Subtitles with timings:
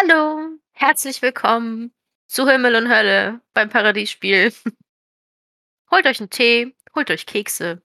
[0.00, 1.92] Hallo, herzlich willkommen
[2.28, 4.52] zu Himmel und Hölle beim Paradiesspiel.
[5.90, 7.80] Holt euch 'n Tee, holt euch Kekse.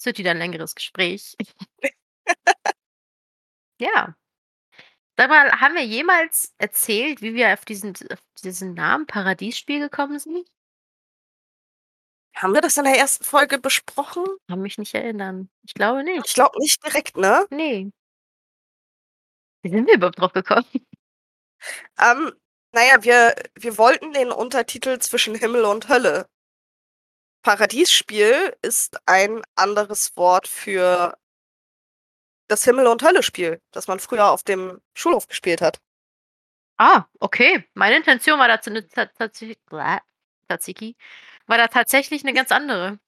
[0.00, 1.36] Es wird wieder 'n längeres Gespräch.
[3.80, 4.14] Ja.
[5.18, 10.18] Sag mal, haben wir jemals erzählt, wie wir auf diesen auf diesen Namen Paradiesspiel gekommen
[10.18, 10.48] sind?
[12.34, 13.24] Haben wir das in der 1.
[13.26, 14.24] Folge besprochen?
[14.48, 15.48] Kann mich nicht erinnern.
[15.64, 16.34] Ich glaube Ich nicht.
[16.34, 17.46] glaube nicht direkt, ne?
[17.50, 17.92] Ne.
[19.64, 20.64] Wie sind wir überhaupt drauf gekommen?
[22.00, 22.32] Ähm,
[22.72, 26.26] na ja, wir wir wollten den Untertitel „Zwischen Himmel und Hölle“
[27.44, 31.16] Paradiesspiel ist ein anderes Wort für
[32.50, 35.78] das Himmel und Hölle-Spiel, das man früher auf dem Schulhof gespielt hat.
[36.80, 37.64] Ah, okay.
[37.74, 39.58] Meine Intention war dazu 'ne ta tatsächlich
[40.48, 40.96] Tzatziki
[41.46, 42.98] war da tatsächlich 'ne ganz andere.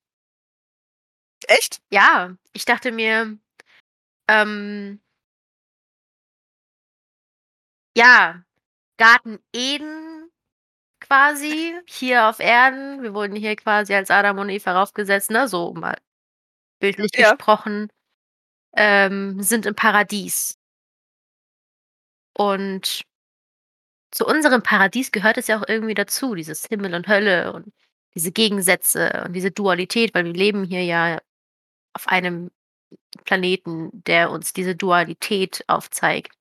[1.48, 1.80] Echt?
[1.90, 3.38] Ja, ich dachte mir,
[4.28, 5.00] ähm
[7.96, 8.42] ja,
[8.98, 10.30] Garten Eden
[11.00, 13.02] quasi hier auf Erden.
[13.02, 15.96] Wir wurden hier quasi als Adam und Eva raufgesetzt, ne, so mal
[16.80, 17.30] bildlich Ja.
[17.32, 17.88] gesprochen,
[18.76, 20.54] ähm, sind im Paradies.
[22.36, 23.04] Und
[24.12, 27.72] zu unserem Paradies gehört es ja auch irgendwie dazu, dieses Himmel und Hölle und
[28.14, 31.18] diese Gegensätze und diese Dualität, weil wir leben hier ja
[31.94, 32.50] auf einem
[33.24, 36.32] Planeten, der uns diese Dualität aufzeigt.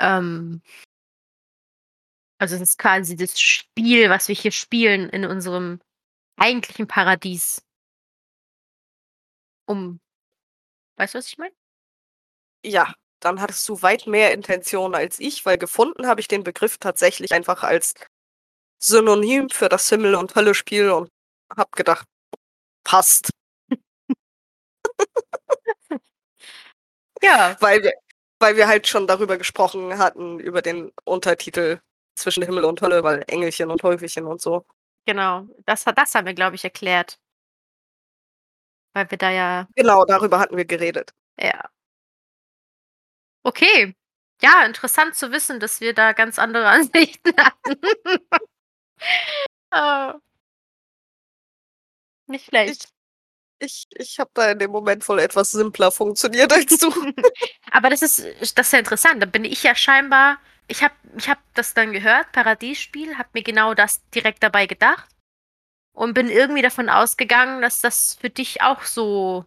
[0.00, 0.62] Ähm
[2.40, 5.78] also, es ist quasi das Spiel, was wir hier spielen in unserem
[6.38, 7.62] eigentlichen Paradies.
[9.68, 10.00] Um
[10.98, 11.54] weißt du, was ich meine?
[12.64, 16.76] Ja, dann hattest du weit mehr Intention als ich, weil gefunden habe ich den Begriff
[16.78, 17.94] tatsächlich einfach als
[18.78, 21.10] Synonym für das Himmel und Hölle-Spiel und
[21.56, 22.06] habe gedacht:
[22.84, 23.30] „Passt.“
[27.22, 27.56] Ja.
[27.60, 27.92] Weil wir
[28.40, 31.80] weil wir halt schon darüber gesprochen hatten, über den Untertitel
[32.16, 34.64] „Zwischen Himmel und Hölle“, weil Engelchen und Teufelchen und so.
[35.06, 37.16] Genau, das das haben wir, glaube ich, erklärt.
[38.96, 41.12] Weil wir da ja Genau, darüber hatten wir geredet.
[41.38, 41.70] Ja.
[43.46, 43.94] Okay.
[44.42, 47.76] Ja, interessant zu wissen, dass wir da ganz andere Ansichten hatten.
[49.72, 50.20] Ah.
[52.28, 52.90] Nicht Ich schlecht.
[53.60, 56.90] Ich ich habe da in dem Moment wohl etwas simpler funktioniert als du.
[57.70, 58.24] Aber das ist
[58.58, 59.22] das ist ja interessant.
[59.22, 60.38] Da bin ich ja scheinbar
[60.68, 65.08] ich habe ich habe das dann gehört, Paradiesspiel, habe mir genau das direkt dabei gedacht
[65.92, 69.44] und bin irgendwie davon ausgegangen, dass das für dich auch so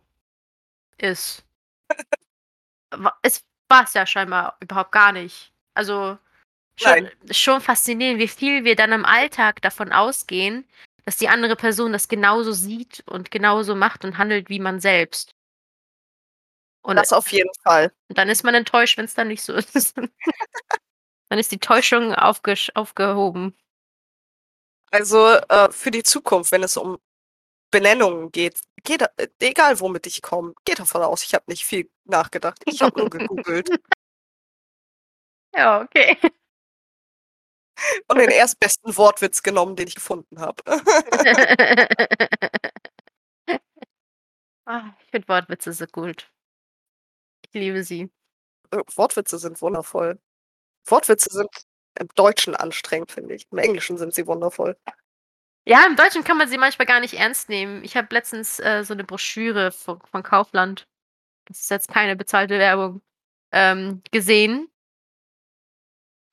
[0.97, 1.44] ist.
[3.23, 5.52] Es war's ja scheinbar überhaupt gar nicht.
[5.73, 6.19] Also,
[6.75, 10.66] schon schon faszinierend, wie viel wir dann im Alltag davon ausgehen,
[11.06, 15.36] dass die andere Person das genauso sieht und genauso macht und handelt wie man selbst.
[16.86, 17.91] Und Das auf jeden Fall.
[18.09, 19.96] und dann ist man enttäuscht, wenn's dann nicht so ist.
[21.30, 23.56] Dann ist die Täuschung aufgesch aufgehoben.
[24.91, 27.00] Also, äh, für die Zukunft, wenn es um
[27.72, 29.08] Benennungen geht, geht da
[29.40, 32.62] egal womit ich komme, gehe davon aus, ich habe nicht viel nachgedacht.
[32.66, 33.70] Ich habe nur gegoogelt.
[35.56, 36.18] Ja, okay.
[38.08, 40.64] Und den erstbesten Wortwitz genommen, den ich gefunden habe.
[44.68, 46.30] Ah, ich finde Wortwitze so gut.
[47.48, 48.10] Ich liebe sie.
[48.72, 50.20] Äh, Wortwitze sind wundervoll.
[50.88, 51.50] Wortwitze sind
[52.00, 53.46] im Deutschen anstrengend, finde ich.
[53.52, 54.78] Im Englischen sind sie wundervoll.
[55.68, 57.84] Ja, im Deutschen kann man sie manchmal gar nicht ernst nehmen.
[57.86, 60.88] Ich habe letztens, äh, so 'ne Broschüre vo von Kaufland
[61.48, 63.02] das ist jetzt keine bezahlte Werbung,
[63.54, 64.68] ähm, gesehen.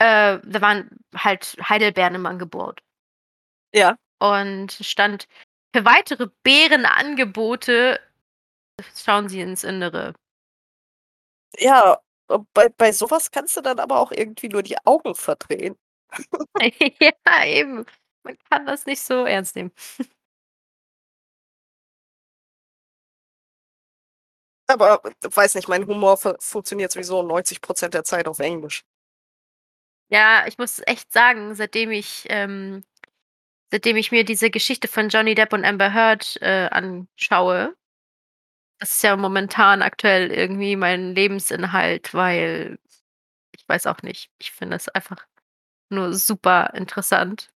[0.01, 2.81] Äh, da waren halt Heidelbeeren im Angebot.
[3.75, 3.97] Ja.
[4.21, 5.29] Und stand:
[5.75, 8.01] „Für weitere Beerenangebote
[8.97, 10.15] schauen Sie ins Innere.“
[11.59, 15.15] Ja, äh, bei bei so was kannst du dann aber auch irgendwie nur die Augen
[15.15, 15.77] verdrehen.
[17.01, 17.87] Ja, eben.
[18.25, 19.73] Man kann das nicht so ernst nehmen.
[24.69, 28.83] Aber, weiß nicht, mein Humor fu funktioniert sowieso 90 % der Zeit auf Englisch.
[30.13, 32.83] Ja, ich muss echt sagen, seitdem ich ähm,
[33.71, 37.75] seitdem ich mir diese Geschichte von Johnny Depp und Amber Heard, äh, anschaue
[38.81, 42.79] das ist ja momentan aktuell irgendwie mein Lebensinhalt, weil
[43.57, 44.31] ich weiß auch nicht.
[44.39, 45.27] Ich finde es einfach
[45.91, 47.51] nur super interessant.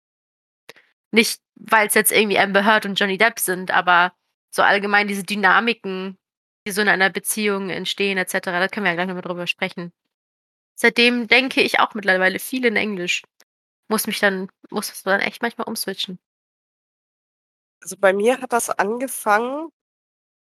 [1.12, 4.12] Nicht, weil's jetzt irgendwie Amber Heard und Johnny Depp sind, aber
[4.50, 6.18] so allgemein diese Dynamiken,
[6.66, 8.58] die so in einer Beziehung entstehen et cetera.
[8.60, 9.92] Da können wir ja gleich noch mal drüber sprechen.
[10.78, 13.22] Seitdem denke ich auch mittlerweile viel in Englisch.
[13.88, 16.18] Muss mich dann muss das dann echt manchmal umswitchen.
[17.82, 19.68] Also, bei mir hat das angefangen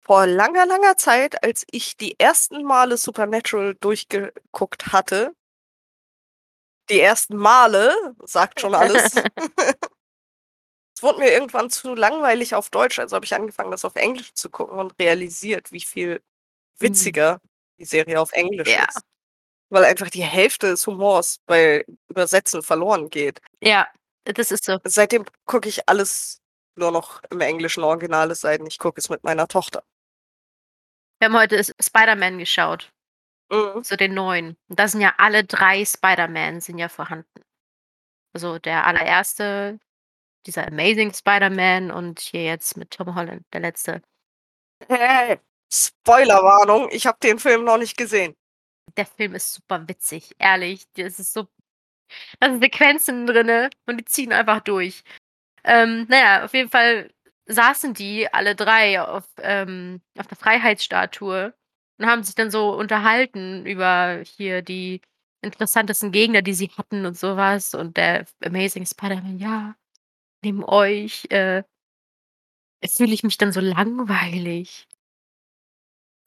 [0.01, 5.33] vor langer, langer Zeit, als ich die ersten Male Supernatural durchgeguckt hatte.
[6.89, 7.93] Die ersten Male
[8.25, 9.13] sagt schon alles.
[10.97, 14.33] Es wurde mir irgendwann zu langweilig auf Deutsch, also habe ich angefangen, das auf Englisch
[14.33, 16.21] zu gucken und realisiert, wie viel
[16.81, 16.85] Mhm.
[16.85, 17.39] witziger
[17.79, 18.85] die Serie auf Englisch Ja.
[18.87, 19.03] ist.
[19.71, 23.39] Weil einfach die Hälfte des Humors bei Übersetzen verloren geht.
[23.63, 23.87] Ja,
[24.25, 24.79] das ist so.
[24.83, 26.41] Seitdem gucke ich alles
[26.75, 29.83] nur noch im englischen Original, es sei denn, ich gucke es mit meiner Tochter.
[31.19, 32.91] Wir haben heute Spider-Man geschaut.
[33.49, 33.81] Mhm.
[33.83, 34.57] So den neuen.
[34.67, 37.41] Und da sind ja alle 3 Spider-Man sind ja vorhanden.
[38.33, 39.79] Also, der allererste,
[40.45, 44.01] dieser Amazing Spider-Man und hier jetzt mit Tom Holland, der letzte.
[44.87, 45.39] Hey,
[45.71, 48.35] Spoilerwarnung, ich habe den Film noch nicht gesehen.
[48.97, 50.85] Der Film ist super witzig, ehrlich.
[50.93, 51.47] Das ist so
[52.39, 55.03] da sind Sequenzen drinne und die ziehen einfach durch.
[55.65, 57.11] Ähm, na ja, auf jeden Fall
[57.47, 61.53] saßen die alle 3 auf, ähm auf der Freiheitsstatue
[61.99, 65.01] und haben sich dann so unterhalten über hier die
[65.43, 67.75] interessantesten Gegner, die sie hatten und so was.
[67.75, 69.75] Und der Amazing Spider-Man: „Ja,
[70.43, 71.63] neben euch, äh“
[72.87, 74.87] „fühle ich mich dann so langweilig.“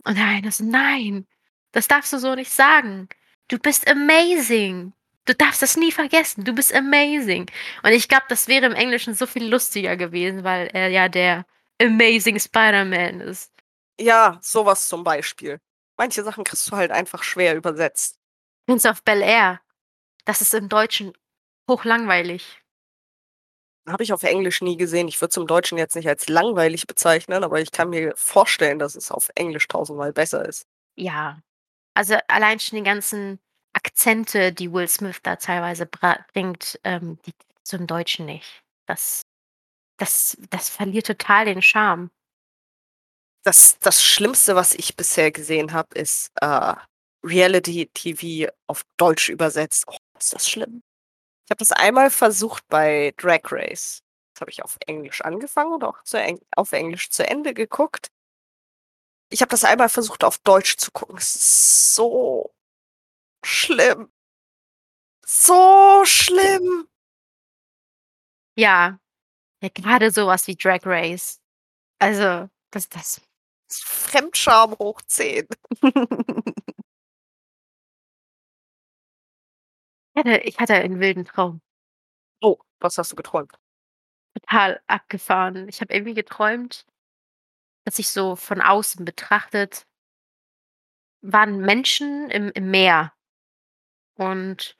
[0.06, 1.26] Und der eine so: „Nein,
[1.74, 3.08] das darfst du so nicht sagen.
[3.48, 4.92] Du bist amazing.
[5.26, 6.44] Du darfst das nie vergessen.
[6.44, 7.50] Du bist amazing.“
[7.82, 11.46] Und ich glaube, das wäre im Englischen so viel lustiger gewesen, weil er ja der
[11.80, 13.52] Amazing Spider-Man ist.
[14.00, 15.60] Ja, so was zum Beispiel.
[15.96, 18.18] Manche Sachen kriegst du halt einfach schwer übersetzt.
[18.66, 19.60] „Prince of Bel-Air“,
[20.24, 21.12] das ist im Deutschen
[21.70, 22.60] hochlangweilig.
[23.86, 25.08] Habe ich auf Englisch nie gesehen.
[25.08, 28.78] Ich würde es im Deutschen jetzt nicht als langweilig bezeichnen, aber ich kann mir vorstellen,
[28.78, 30.66] dass es auf Englisch tausendmal besser ist.
[30.96, 31.38] Ja.
[31.96, 33.38] Also, allein schon die ganzen
[33.72, 37.32] Akzente, die Will Smith da teilweise bringt, ähm, die
[37.72, 38.62] im Deutschen nicht.
[38.86, 39.22] Das
[39.98, 42.10] das das verliert total den Charme.
[43.44, 46.74] Das das Schlimmste, was ich bisher gesehen habe, ist, äh,
[47.24, 49.84] Reality-TV auf Deutsch übersetzt.
[49.86, 50.82] Oh, ist das schlimm.
[51.46, 54.00] Ich habe das einmal versucht bei Drag Race.
[54.34, 58.08] Das habe ich auf Englisch angefangen und auch Eng auf Englisch zu Ende geguckt.
[59.34, 61.16] Ich habe das einmal versucht, auf Deutsch zu gucken.
[61.18, 62.54] Es ist so
[63.44, 64.12] schlimm.
[65.26, 66.86] So schlimm.
[68.56, 68.98] Ja.
[69.62, 71.40] Ja, grade so was wie Drag Race.
[72.00, 73.20] Also, das das
[73.70, 75.48] Fremdscham hoch 10.
[80.16, 81.60] Ich hatte ich hatte einen wilden Traum.
[82.42, 83.52] Oh, was hast du geträumt?
[84.34, 85.68] Total abgefahren.
[85.68, 86.86] Ich habe irgendwie geträumt
[87.84, 89.84] dass ich so von außen betrachtet
[91.26, 93.14] waren Menschen im im Meer.
[94.18, 94.76] Und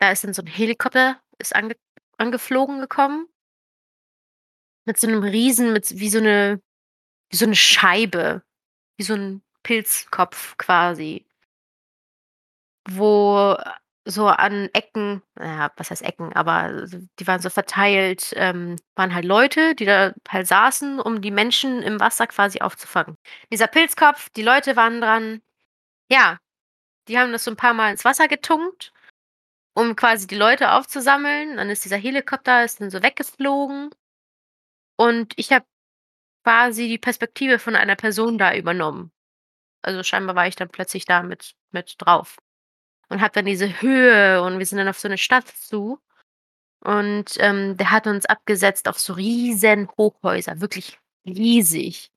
[0.00, 1.76] da ist dann so 'n Helikopter ist ange
[2.18, 3.28] angeflogen gekommen
[4.86, 6.60] mit so 'nem riesen mit wie so 'ne
[7.30, 8.42] wie so 'ne Scheibe,
[8.98, 11.24] wie so 'n Pilzkopf quasi.
[12.90, 13.56] Wo
[14.06, 16.86] so an Ecken na ja, was heißt Ecken, aber
[17.18, 21.82] die waren so verteilt, ähm waren halt Leute, die da halt saßen, um die Menschen
[21.82, 23.16] im Wasser quasi aufzufangen.
[23.52, 25.40] Dieser Pilzkopf, die Leute waren dran.
[26.10, 26.38] Ja,
[27.08, 28.92] die haben das so 'n paarmal ins Wasser getunkt,
[29.74, 31.56] um quasi die Leute aufzusammeln.
[31.58, 33.90] Dann ist dieser Helikopter ist dann so weggeflogen.
[35.00, 35.64] Und ich habe
[36.44, 39.12] quasi die Perspektive von einer Person da übernommen.
[39.82, 42.38] Also, scheinbar war ich dann plötzlich da mit mit drauf
[43.10, 45.98] und habe dann diese Höhe und wir sind dann auf so 'ne Stadt zu
[46.84, 52.08] und, ähm, der hat uns abgesetzt auf so riesen Hochhäuser, wirklich riesig.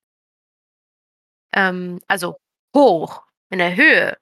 [1.52, 2.38] Ähm, also
[2.76, 4.16] hoch in der Höhe.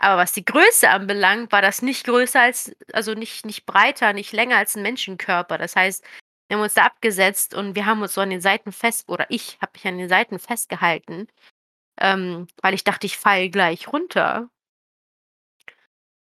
[0.00, 4.32] Aber was die Größe anbelangt, war das nicht größer als also nicht nicht breiter, nicht
[4.32, 5.58] länger als 'n Menschenkörper.
[5.58, 6.04] Das heißt,
[6.48, 9.26] wir haben uns da abgesetzt und wir haben uns so an den Seiten fest oder
[9.30, 11.28] ich habe mich an den Seiten festgehalten,
[12.00, 14.50] ähm, weil ich dachte, ich falle gleich runter.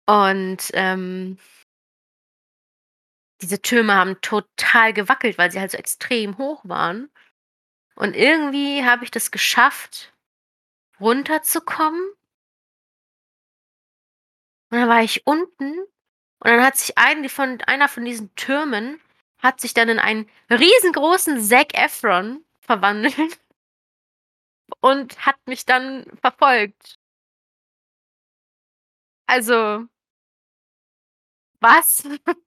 [0.05, 1.37] Und, ähm
[3.41, 7.09] diese Türme haben total gewackelt, weil sie halt so extrem hoch waren.
[7.95, 10.13] Und irgendwie habe ich das geschafft,
[10.99, 12.01] runterzukommen.
[14.69, 19.01] Und dann war ich unten und dann hat sich ein von einer von diesen Türmen
[19.39, 23.15] hat sich dann in einen riesengroßen Zac Efron verwandelt
[24.79, 27.00] und hat mich dann verfolgt.
[29.31, 29.87] Also
[31.61, 32.03] was?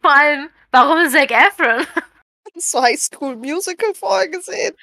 [0.00, 1.86] Vor allem, warum Zac Efron?
[2.56, 4.74] Hast du High School Musical vorher gesehen?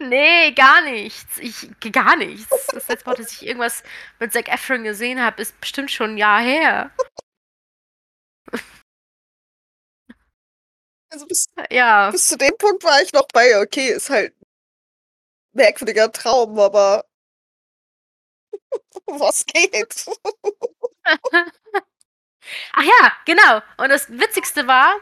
[0.00, 1.38] Ne, gar nichts.
[1.40, 2.48] Ich gar nichts.
[2.72, 3.82] Das letzte Mal, dass ich irgendwas
[4.20, 6.90] mit Zac Efron gesehen habe, ist bestimmt schon 'n Jahr her.
[11.10, 12.10] Also bis ja.
[12.10, 14.34] bis zu dem Punkt war ich noch bei: „Okay, ist halt
[15.54, 17.04] merkwürdiger Traum“, aber
[19.06, 20.06] Was geht?
[22.72, 23.62] Ach ja, genau.
[23.76, 24.96] Und das Witzigste war,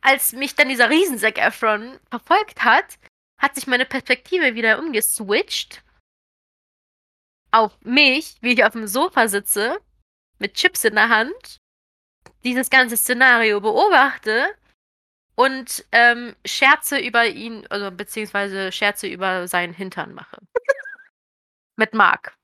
[0.00, 2.98] als mich dann dieser riesen Zac Efron verfolgt hat,
[3.38, 5.82] hat sich meine Perspektive wieder umgeswitcht
[7.50, 9.78] auf mich, wie ich auf dem Sofa sitze,
[10.38, 11.58] mit Chips in der Hand,
[12.42, 14.54] dieses ganze Szenario beobachte
[15.36, 20.38] und ähm, Scherze über ihn, also beziehungsweise Scherze über seinen Hintern mache.
[21.76, 22.36] mit Mark.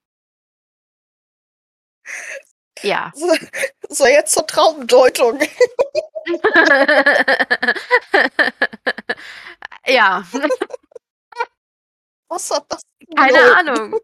[2.82, 3.12] Ja.
[3.16, 3.26] So,
[3.90, 5.38] so jetzt zur Traumdeutung.
[9.86, 10.24] ja.
[12.30, 12.82] Was hat das
[13.16, 13.68] Keine bedeuten?
[13.68, 14.00] Ahnung.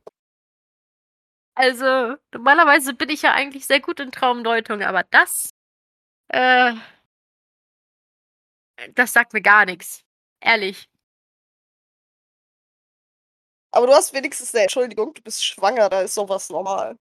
[1.58, 5.48] Also, normalerweise bin ich ja eigentlich sehr gut in Traumdeutung, aber das,
[6.28, 6.74] äh
[8.94, 10.02] das sagt mir gar nix.
[10.40, 10.86] Ehrlich.
[13.74, 16.96] Aber du hast wenigstens 'ne Entschuldigung, du bist schwanger, da ist so was normal.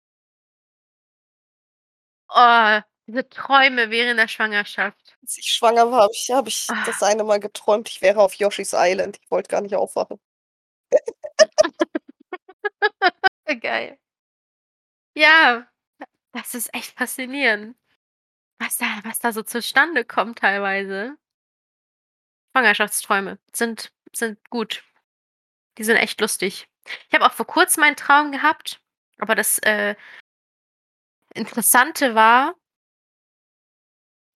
[2.34, 5.16] Oh, diese Träume während der Schwangerschaft.
[5.22, 6.82] Als ich schwanger war, habe ich habe ich Ah.
[6.86, 9.18] das eine Mal geträumt, ich wäre auf Yoshi's Island.
[9.22, 10.18] Ich wollte gar nicht aufwachen.
[13.60, 13.98] Geil.
[15.16, 15.66] Ja,
[16.32, 17.76] das ist echt faszinierend,
[18.58, 21.16] was da was da so zustande kommt teilweise.
[22.54, 24.84] Schwangerschaftsträume sind sind gut.
[25.78, 26.68] Die sind echt lustig.
[27.08, 28.80] Ich habe auch vor Kurzem einen Traum gehabt,
[29.18, 29.96] aber das, äh
[31.34, 32.54] Interessante war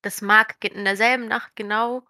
[0.07, 2.07] dass Mark in derselben Nacht genau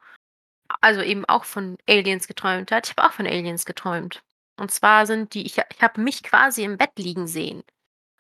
[0.81, 2.87] also eben auch von Aliens geträumt hat.
[2.87, 4.23] Ich habe auch von Aliens geträumt.
[4.59, 7.62] Und zwar sind die ich ich habe mich quasi im Bett liegen sehen.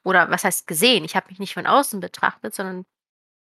[0.04, 1.04] Oder was heißt gesehen?
[1.04, 2.86] Ich habe mich nicht von außen betrachtet, sondern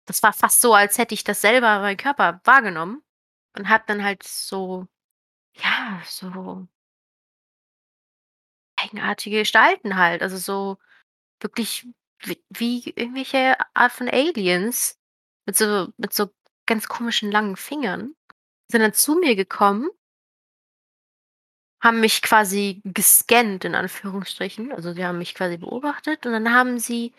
[0.07, 3.03] das war fast so, als hätte ich das selber meinen Körper wahrgenommen
[3.57, 4.87] und habe dann halt so
[5.55, 6.67] ja, so
[8.77, 10.77] eigenartige Gestalten halt, also so
[11.41, 11.87] wirklich
[12.23, 14.97] w wie irgendwelche Art von Aliens
[15.45, 16.29] mit so mit so
[16.65, 18.15] ganz komischen langen Fingern,
[18.71, 19.89] sind dann zu mir gekommen
[21.81, 24.71] haben mich quasi gescannt in Anführungsstrichen.
[24.71, 27.13] Also, die haben mich quasi beobachtet und dann haben sie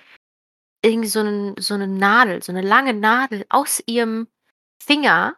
[0.84, 4.28] irgendwie so 'nen so 'ne Nadel so 'ne lange Nadel aus ihrem
[4.82, 5.36] Finger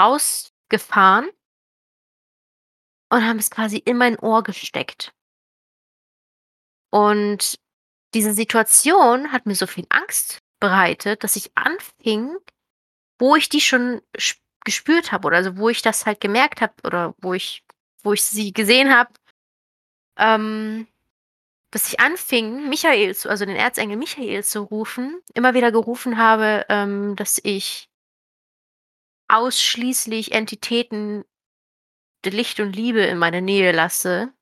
[0.00, 1.30] rausgefahren
[3.12, 5.12] und haben es quasi in mein Ohr gesteckt.
[6.92, 7.56] Und
[8.14, 12.36] diese Situation hat mir so viel Angst bereitet, dass ich anfing,
[13.18, 16.72] wo ich die schon sp gespürt habe oder also, wo ich das halt gemerkt habe
[16.84, 17.64] oder wo ich
[18.02, 19.12] wo ich sie gesehen habe.
[20.18, 20.86] Ähm,
[21.70, 26.64] dass ich anfing, Michael zu also, den Erzengel Michael zu rufen immer wieder gerufen habe,
[26.68, 27.88] ähm, dass ich
[29.28, 31.24] ausschließlich Entitäten
[32.24, 34.32] der Licht und Liebe in meine Nähe lasse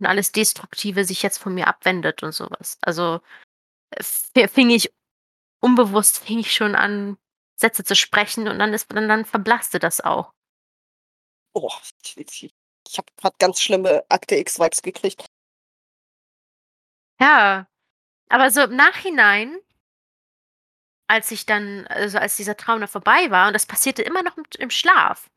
[0.00, 2.78] und alles Destruktive sich jetzt von mir abwendet und so was.
[2.82, 3.20] Also,
[3.90, 4.92] äh, f fing ich
[5.62, 7.18] unbewusst fing ich schon an,
[7.56, 10.32] Sätze zu sprechen und dann ist und dann verblasste das auch.
[11.56, 11.70] Oh,
[12.16, 12.52] ich
[12.86, 15.26] ich habe grad ganz schlimme Akte X-Vibes gekriegt.
[17.20, 17.66] Ja,
[18.30, 19.58] aber so im Nachhinein
[21.10, 24.36] als ich dann also, als dieser Traum dann vorbei war und das passierte immer noch
[24.36, 25.28] im im Schlaf,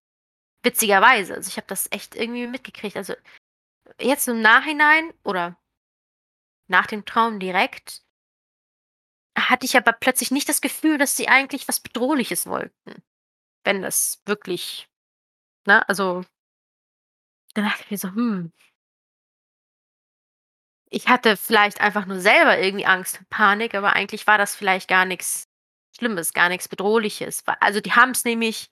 [0.63, 1.35] witzigerweise.
[1.35, 2.97] Also, ich habe das echt irgendwie mitgekriegt.
[2.97, 3.13] Also,
[4.01, 5.57] jetzt im Nachhinein oder
[6.69, 8.01] nach dem Traum direkt
[9.37, 13.03] hatte ich aber plötzlich nicht das Gefühl, dass sie eigentlich was Bedrohliches wollten,
[13.65, 14.89] wenn das wirklich
[15.67, 16.23] ne, also
[17.55, 18.51] da dachte ich mir so: „Hm“
[20.89, 24.87] ich hatte vielleicht einfach nur selber irgendwie Angst und Panik, aber eigentlich war das vielleicht
[24.89, 25.47] gar nix
[25.97, 27.43] Schlimmes, gar nix Bedrohliches.
[27.59, 28.69] Also, die haben's nämlich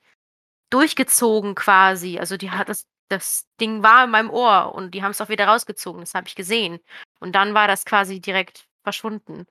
[0.71, 2.19] durchgezogen quasi.
[2.19, 5.47] Also, die hat das das Ding war in meinem Ohr und die haben's auch wieder
[5.47, 6.01] rausgezogen.
[6.01, 6.79] Das habe ich gesehen.
[7.19, 9.45] Und dann war das quasi direkt verschwunden.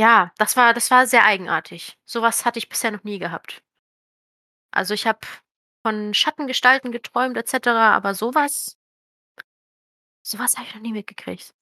[0.00, 1.98] Ja, das war das war sehr eigenartig.
[2.04, 3.62] So was hatte ich bisher noch nie gehabt.
[4.74, 5.20] Also, ich habe
[5.82, 8.74] von Schattengestalten geträumt et cetera, aber so was
[10.26, 11.52] so was habe ich noch nie mitgekriegt.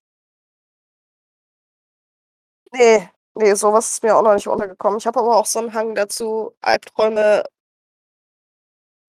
[2.72, 4.98] Ne, ne, so was ist mir auch noch nicht untergekommen.
[4.98, 7.44] Ich habe aber auch so 'n Hang dazu, Albträume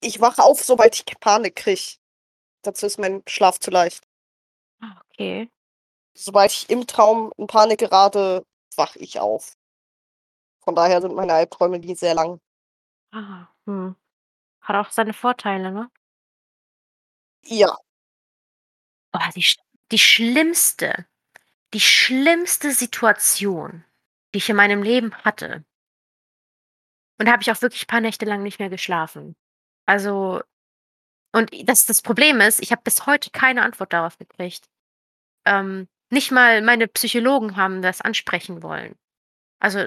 [0.01, 1.98] ich wache auf, sobald ich Panik kriege.
[2.62, 4.08] Dazu ist mein Schlaf zu leicht.
[4.82, 5.50] Ah, okay.
[6.13, 9.56] Sobald ich im Traum in Panik gerate, wache ich auf.
[10.63, 12.39] Von daher sind meine Albträume nie sehr lang.
[13.12, 13.96] Ah, mhm.
[14.62, 15.89] Hat auch seine Vorteile, ne?
[17.44, 17.77] Ja.
[19.13, 19.46] Oh, die
[19.92, 21.08] die schlimmste
[21.74, 23.84] die schlimmste Situation,
[24.34, 25.66] die ich in meinem Leben hatte
[27.20, 29.36] und da habe ich auch wirklich paar Nächte lang nicht mehr geschlafen.
[29.88, 30.41] Also
[31.34, 34.65] und das das Problem ist, ich habe bis heute keine Antwort darauf gekriegt.
[35.46, 38.96] Ähm Nicht mal meine Psychologen haben das ansprechen wollen.
[39.62, 39.79] Also,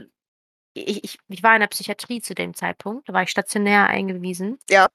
[0.79, 4.59] i ich ich war in der Psychiatrie zu dem Zeitpunkt, da war ich stationär eingewiesen.
[4.71, 4.89] Ja.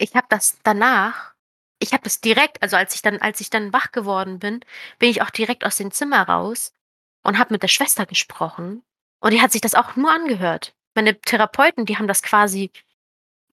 [0.00, 1.34] Ich habe das danach
[1.82, 4.60] ich habe das direkt also, als ich dann als ich dann wach geworden bin,
[4.98, 6.72] bin ich auch direkt aus dem Zimmer raus
[7.22, 8.82] und habe mit der Schwester gesprochen
[9.20, 10.74] und die hat sich das auch nur angehört.
[10.94, 12.70] Meine Therapeuten, die haben das quasi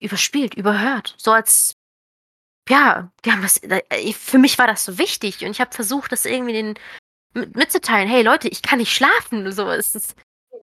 [0.02, 1.76] überspielt, überhört, so als
[2.70, 6.12] ja, die haben das äh, für mich war das so wichtig und ich habe versucht,
[6.12, 6.80] das irgendwie den
[7.34, 9.70] mit mitzuteilen: „Hey Leute, ich kann nicht schlafen“, so.
[9.72, 10.16] Es ist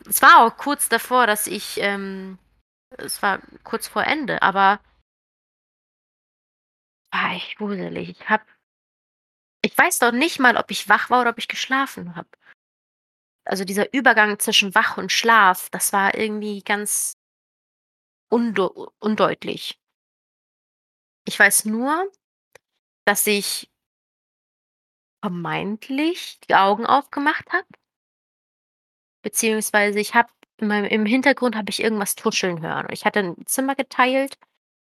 [0.09, 2.39] es war auch kurz davor, dass ich, ähm
[2.99, 4.81] es war kurz vor Ende, aber
[7.13, 8.11] war echt gruselig.
[8.11, 8.45] Ich habe
[9.63, 12.29] ich weiß noch nicht mal, ob ich wach war oder ob ich geschlafen habe.
[13.47, 17.15] Also, dieser Übergang zwischen wach und Schlaf, das war irgendwie ganz
[18.35, 19.77] undeutlich.
[21.27, 22.11] Ich weiß nur,
[23.07, 23.69] dass ich
[25.23, 27.67] vermeintlich die Augen aufgemacht habe.
[29.25, 30.29] Beziehungsweise ich habe
[30.61, 32.87] im Hintergrund habe ich irgendwas tuscheln hören.
[32.91, 34.37] Ich hatte 'n Zimmer geteilt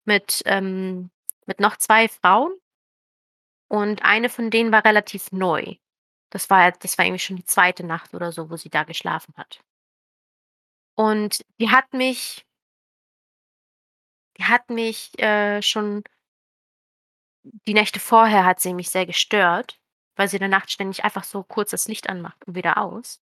[0.06, 1.10] mit, ähm
[1.46, 2.52] mit noch 2 Frauen
[3.70, 5.76] und eine von denen war relativ neu.
[6.30, 7.84] Das war das war irgendwie schon die 2.
[7.84, 9.60] Nacht oder so, wo sie da geschlafen hat.
[10.98, 12.44] Und die hat mich
[14.48, 16.02] hat mich, äh, schon
[17.66, 19.78] die Nächte vorher hat sie mich sehr gestört,
[20.16, 23.20] weil sie in der Nacht ständig einfach so kurz das Licht anmacht und wieder aus.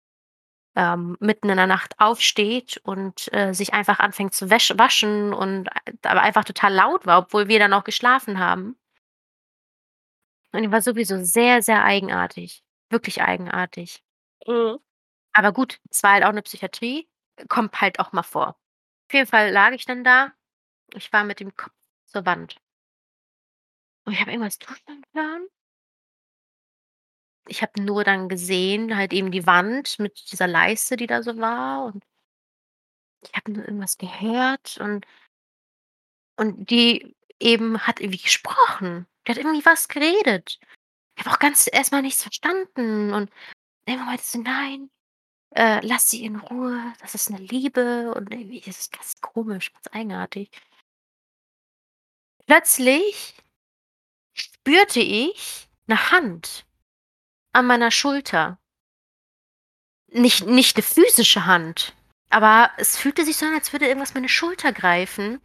[0.76, 5.70] Ähm, mitten in der Nacht aufsteht und, äh, sich einfach anfängt zu waschen und
[6.04, 8.78] aber einfach total laut war, obwohl wir dann noch geschlafen haben.
[10.54, 14.04] Und die war sowieso sehr, sehr eigenartig, wirklich eigenartig.
[14.48, 14.78] Mhm.
[15.34, 17.10] Aber gut, es war halt auch 'ne Psychiatrie,
[17.50, 18.50] kommt halt auch mal vor.
[19.10, 20.34] Auf jeden Fall lag ich dann da.
[20.94, 21.74] Ich war mit dem Kopf
[22.06, 22.58] zur Wand.
[24.08, 25.48] Und ich habe irgendwas tuscheln hören.
[27.48, 31.38] Ich habe nur dann gesehen halt eben die Wand mit dieser Leiste, die da so
[31.38, 32.04] war und
[33.24, 35.06] ich habe nur irgendwas gehört und
[36.40, 39.08] und die eben hat irgendwie gesprochen.
[39.28, 40.60] Die hat irgendwie was geredet.
[41.18, 43.32] Ich habe auch ganz erst mal nichts verstanden und
[43.88, 44.92] irgendwann meinte sie: „Nein,
[45.56, 46.94] äh, lass sie in Ruhe.
[47.02, 50.52] Das ist 'ne Liebe“ und irgendwie ist es ganz komisch, ganz eigenartig.
[52.48, 53.34] Plötzlich
[54.34, 56.66] spürte ich 'ne Hand
[57.54, 58.60] an meiner Schulter.
[60.12, 61.94] Nicht nicht 'ne physische Hand,
[62.30, 65.42] aber es fühlte sich so an, als würde irgendwas meine Schulter greifen.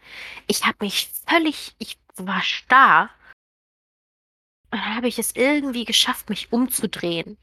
[0.47, 3.11] Ich habe mich völlig ich war starr.
[4.73, 7.37] Und dann habe ich es irgendwie geschafft, mich umzudrehen.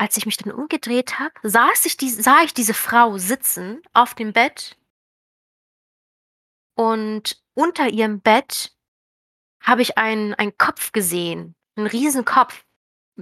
[0.00, 4.14] Als ich mich dann umgedreht habe, saß ich dies sah ich diese Frau sitzen auf
[4.14, 4.76] dem Bett
[6.82, 8.72] und unter ihrem Bett
[9.62, 12.64] habe ich einen einen Kopf gesehen, 'n Riesenkopf.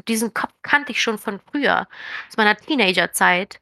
[0.09, 1.89] Diesen Kopf kannte ich schon von früher,
[2.29, 3.61] aus meiner Teenagerzeit.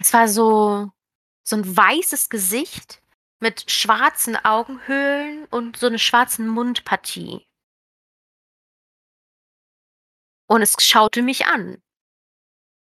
[0.00, 0.90] Es war so
[1.44, 3.02] so 'n weißes Gesicht
[3.40, 7.44] mit schwarzen Augenhöhlen und so 'ne schwarzen Mundpartie.
[10.50, 11.80] Und es schaute mich an.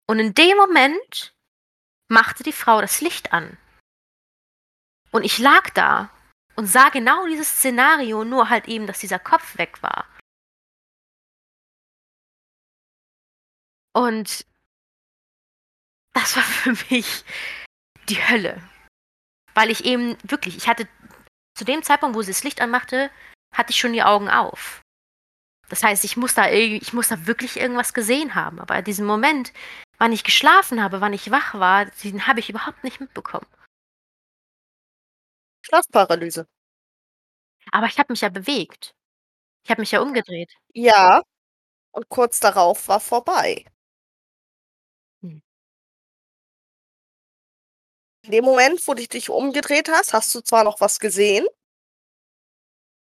[0.08, 1.34] Und in dem Moment
[2.08, 3.58] machte die Frau das Licht an.
[5.16, 6.10] Und ich lag da
[6.56, 10.04] und sah genau dieses Szenario, nur halt eben, dass dieser Kopf weg war.
[13.94, 14.44] Und
[16.12, 17.24] das war für mich
[18.10, 18.62] die Hölle.
[19.54, 20.86] Weil ich eben wirklich ich hatte
[21.54, 23.10] zu dem Zeitpunkt, wo sie das Licht anmachte,
[23.54, 24.82] hatte ich schon die Augen auf.
[25.70, 28.60] Das heißt, ich muss da ich muss da wirklich irgendwas gesehen haben.
[28.60, 29.54] Aber diesen Moment,
[29.96, 33.46] wann ich geschlafen habe, wann ich wach war, den habe ich überhaupt nicht mitbekommen.
[35.66, 36.46] Schlafparalyse.
[37.72, 38.94] Aber ich habe mich ja bewegt.
[39.64, 40.52] Ich habe mich ja umgedreht.
[40.74, 41.22] Ja,
[41.92, 43.64] und kurz darauf war vorbei.
[45.22, 45.38] Hm.
[48.24, 51.46] In dem Moment, wo du dich umgedreht hast, hast du zwar noch was gesehen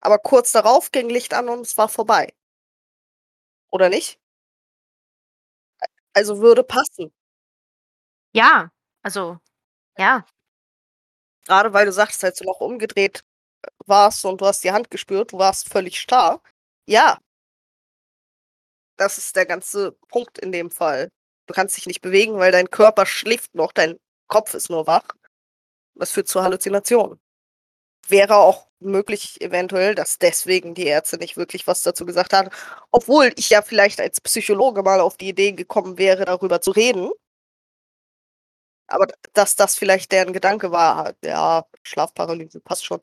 [0.03, 2.31] aber kurz darauf ging Licht an und es war vorbei.
[3.71, 4.17] Oder nicht?
[6.13, 7.11] Also, würde passen.
[8.35, 8.69] Ja,
[9.01, 9.37] also,
[9.97, 10.25] ja.
[11.47, 13.21] Grade weil du sagst, als du noch umgedreht,
[13.63, 16.41] äh, warst und du hast die Hand gespürt, du warst völlig starr.
[16.87, 17.19] Ja.
[18.97, 21.09] Das ist der ganze Punkt in dem Fall.
[21.47, 25.05] Du kannst dich nicht bewegen, weil dein Körper schläft noch, dein Kopf ist nur wach.
[25.95, 27.19] Das führt zu Halluzinationen.
[28.07, 32.49] Wäre auch möglich eventuell, dass deswegen die Ärzte nicht wirklich was dazu gesagt haben,
[32.91, 37.11] obwohl ich ja vielleicht als Psychologe mal auf die Idee gekommen wäre, darüber zu reden.
[38.87, 43.01] Aber dass das vielleicht deren Gedanke war, ja, Schlafparalyse, passt schon.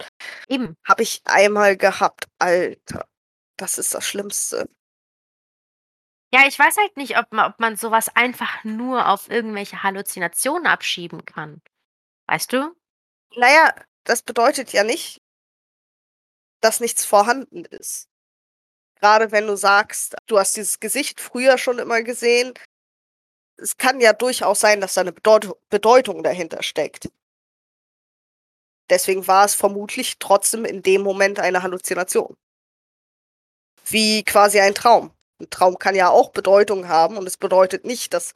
[0.49, 0.77] Eben.
[0.85, 2.27] Habe ich einmal gehabt.
[2.39, 3.07] Alter,
[3.57, 4.69] das ist das Schlimmste.
[6.35, 9.83] Ja, ich weiß halt nicht, ob ma ob man so was einfach nur auf irgendwelche
[9.83, 11.61] Halluzinationen abschieben kann.
[12.27, 12.75] Weißt du?
[13.37, 15.23] Na ja, das bedeutet ja nicht
[16.63, 18.09] dass nichts vorhanden ist.
[19.01, 22.55] Grade wenn du sagst, du hast dieses Gesicht früher schon immer gesehen.
[23.63, 27.09] Es kann ja durchaus sein, dass da 'ne Bedeut Bedeutung dahinter steckt.
[28.91, 32.37] Deswegen war es vermutlich trotzdem in dem Moment eine Halluzination.
[33.87, 35.11] Wie quasi ein Traum.
[35.41, 38.33] 'N Traum kann ja auch Bedeutung haben und es bedeutet nicht, dass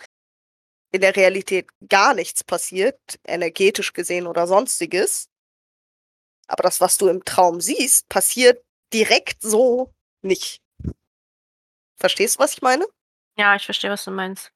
[0.92, 5.26] in der Realität gar nichts passiert, energetisch gesehen oder Sonstiges.
[6.50, 8.62] Aber das, was du im Traum siehst, passiert
[8.92, 10.60] direkt so nicht.
[11.98, 12.86] Verstehst du, was ich meine?
[13.38, 14.50] Ja, ich verstehe, was du meinst.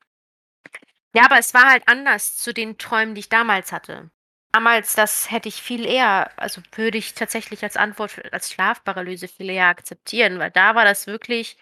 [1.15, 4.11] Ja, aber es war halt anders zu den Träumen, die ich damals hatte.
[4.53, 9.51] Damals, das hätte ich viel eher also, würde ich tatsächlich als Antwort als Schlafparalyse viel
[9.51, 11.57] eher akzeptieren, weil da war das wirklich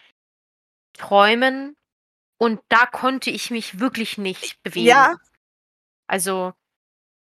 [0.94, 1.76] Träumen
[2.38, 4.88] und da konnte ich mich wirklich nicht bewegen.
[4.88, 5.16] Ja.
[6.08, 6.54] Also,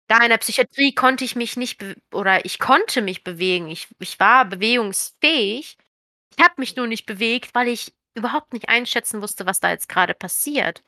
[0.08, 3.68] da in der Psychiatrie konnte ich mich nicht oder ich konnte mich bewegen.
[3.68, 5.78] Ich ich war bewegungsfähig.
[6.36, 9.88] Ich habe mich nur nicht bewegt, weil ich überhaupt nicht einschätzen wusste, was da jetzt
[9.88, 10.82] grade passiert.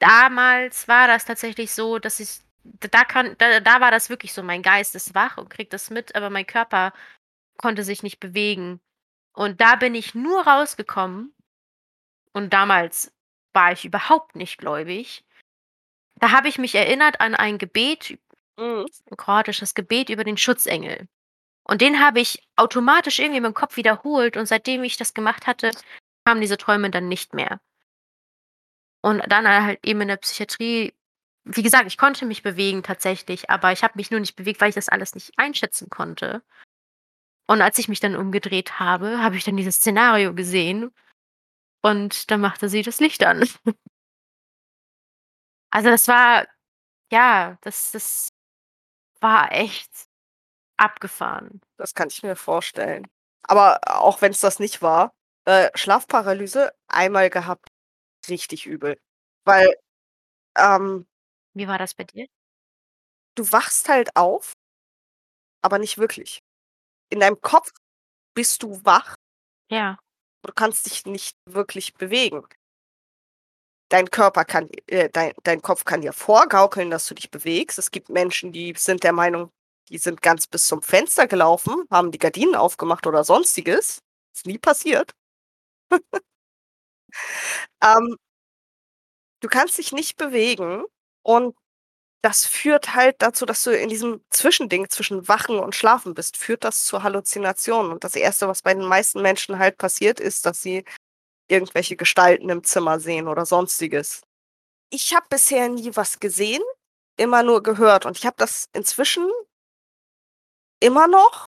[0.00, 4.42] Damals war das tatsächlich so, dass ich da kann da da war das wirklich so,
[4.42, 6.92] mein Geist ist wach und kriegt das mit, aber mein Körper
[7.58, 8.80] konnte sich nicht bewegen.
[9.34, 11.34] Und da bin ich nur rausgekommen
[12.32, 13.12] und damals
[13.54, 15.24] war ich überhaupt nicht gläubig.
[16.16, 18.18] Da habe ich mich erinnert an ein Gebet,
[18.58, 18.86] Mhm.
[19.10, 21.08] 'n kroatisches Gebet über den Schutzengel.
[21.64, 25.72] Und den habe ich automatisch irgendwie meinem Kopf wiederholt und seitdem ich das gemacht hatte,
[26.26, 27.60] kamen diese Träume dann nicht mehr.
[29.00, 30.92] Und dann halt eben in der Psychiatrie
[31.50, 34.68] wie gesagt, ich konnte mich bewegen tatsächlich, aber ich habe mich nur nicht bewegt, weil
[34.68, 36.42] ich das alles nicht einschätzen konnte.
[37.46, 40.92] Und als ich mich dann umgedreht habe, habe ich dann dieses Szenario gesehen
[41.82, 43.48] und da machte sie das Licht an.
[45.70, 46.46] Also, das war
[47.12, 48.30] ja, das das
[49.20, 50.08] war echt
[50.78, 51.60] abgefahren.
[51.76, 53.06] Das kann ich mir vorstellen.
[53.42, 57.68] Aber auch wenn's das nicht war, äh, Schlafparalyse einmal gehabt,
[58.30, 58.98] richtig übel.
[59.44, 59.74] Weil,
[60.58, 61.06] ähm
[61.54, 62.26] Wie war das bei dir?
[63.36, 64.54] du wachst halt auf
[65.64, 66.40] aber nicht wirklich.
[67.10, 67.70] In deinem Kopf
[68.34, 69.16] bist du wach
[69.70, 69.98] Ja.
[70.44, 72.44] du kannst dich nicht wirklich bewegen.
[73.90, 77.78] Dein Körper kann äh, dein dein Kopf kann dir vorgaukeln, dass du dich bewegst.
[77.78, 79.50] Es gibt Menschen, die sind der Meinung,
[79.88, 84.00] die sind ganz bis zum Fenster gelaufen, haben die Gardinen aufgemacht oder Sonstiges.
[84.34, 85.12] Ist nie passiert.
[87.82, 88.16] Ähm
[89.42, 90.84] du kannst dich nicht bewegen
[91.22, 91.54] und
[92.22, 96.64] das führt halt dazu, dass du in diesem Zwischending zwischen Wachen und Schlafen bist, führt
[96.64, 97.92] das zu Halluzinationen.
[97.92, 100.84] Und das Erste, was bei den meisten Menschen halt passiert, ist, dass sie
[101.48, 104.22] irgendwelche Gestalten im Zimmer sehen oder Sonstiges.
[104.90, 106.62] Ich habe bisher nie was gesehen,
[107.18, 109.26] immer nur gehört und ich habe das inzwischen
[110.82, 111.46] immer noch,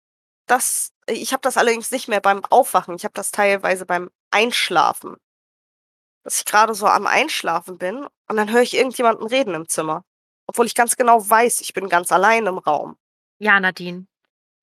[0.48, 5.18] dass ich habe das allerdings nicht mehr beim Aufwachen, ich habe das teilweise beim Einschlafen.
[6.26, 10.04] Dass ich grade so am Einschlafen bin und dann höre ich irgendjemanden reden im Zimmer,
[10.48, 12.96] obwohl ich ganz genau weiß, ich bin ganz allein im Raum.
[13.40, 14.08] Ja, Nadine,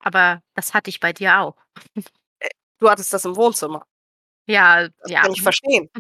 [0.01, 1.57] aber das hatte ich bei dir auch.
[2.41, 3.87] Äh, du hattest das im Wohnzimmer.
[4.49, 5.23] Ja, Das ja.
[5.23, 5.91] kann ich verstehen.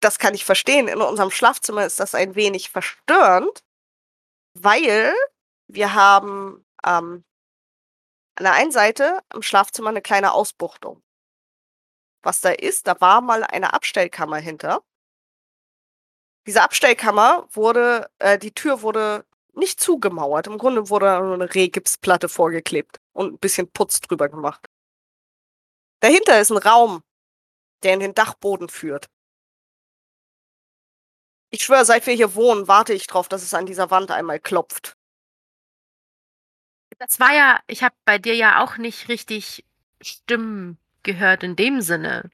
[0.00, 0.88] Das kann ich verstehen.
[0.88, 3.62] In unserem Schlafzimmer ist das ein wenig verstörend,
[4.54, 5.14] weil
[5.68, 7.24] wir haben, ähm
[8.38, 11.02] an der einen Seite im Schlafzimmer 'ne kleine Ausbuchtung.
[12.26, 14.82] Was da ist, da war mal eine Abstellkammer hinter.
[16.46, 20.46] Diese Abstellkammer wurde äh, die Tür wurde nicht zugemauert.
[20.46, 24.66] Im Grunde wurde nur 'ne Rehgipsplatte vorgeklebt und 'n bisschen Putz drüber gemacht.
[26.02, 27.02] Dahinter ist 'n Raum,
[27.84, 29.08] der in den Dachboden führt.
[31.52, 34.40] Ich schwöre, seit wir hier wohnen, warte ich drauf, dass es an dieser Wand einmal
[34.40, 34.94] klopft.
[37.00, 39.64] Das war ja ich habe bei dir ja auch nicht richtig
[40.00, 42.30] Stimmen gehört in dem Sinne.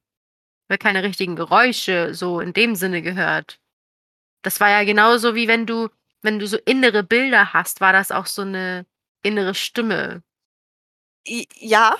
[0.68, 3.58] Weil keine richtigen Geräusche so in dem Sinne gehört.
[4.42, 5.88] Das war ja genauso wie wenn du
[6.22, 8.86] wenn du so innere Bilder hast, war das auch so 'ne
[9.24, 10.22] innere Stimme.
[11.26, 11.96] Ja,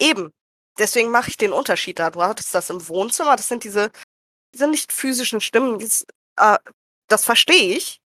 [0.00, 0.32] eben.
[0.78, 2.10] Deswegen mache ich den Unterschied da.
[2.10, 3.90] Du hattest das im Wohnzimmer, das sind diese
[4.54, 6.06] diese nicht physischen Stimmen, dies
[6.38, 6.58] äh,
[7.08, 8.00] das verstehe ich.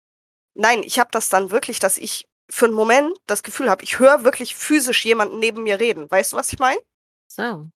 [0.55, 3.99] Nein, ich habe das dann wirklich, dass ich für 'n Moment das Gefühl habe, ich
[3.99, 6.09] höre wirklich physisch jemanden neben mir reden.
[6.11, 6.81] Weißt du, was ich meine?
[7.29, 7.69] So.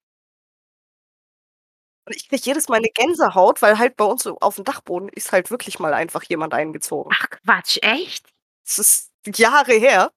[2.08, 5.34] Und ich kriege jedes Mal 'ne Gänsehaut, weil halt bei uns so aufm Dachboden ist
[5.34, 7.12] halt wirklich mal einfach jemand eingezogen.
[7.14, 8.26] Ach Quatsch, echt?
[8.66, 10.12] Es ist Jahre her.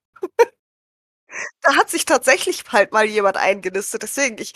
[1.62, 4.02] Da hat sich tatsächlich halt mal jemand eingenistet.
[4.02, 4.54] Deswegen, ich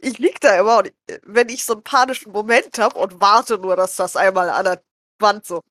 [0.00, 3.58] Ich liege da immer und äh, wenn ich so 'n panischen Moment habe und warte
[3.58, 4.82] nur, dass das einmal an der
[5.20, 5.62] Wand so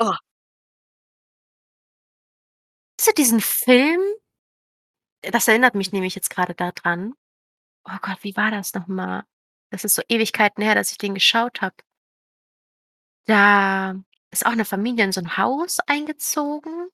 [0.00, 0.14] oh.
[2.98, 4.00] Kennst du diesen Film?
[5.32, 7.14] Das erinnert mich nämlich jetzt grade da dran.
[7.86, 9.24] Oh Gott, wie war das noch mal?
[9.74, 11.74] Das ist so Ewigkeiten her, dass ich den geschaut habe.
[13.28, 13.94] Da
[14.30, 16.88] ist auch 'ne Familie in so 'n Haus eingezogen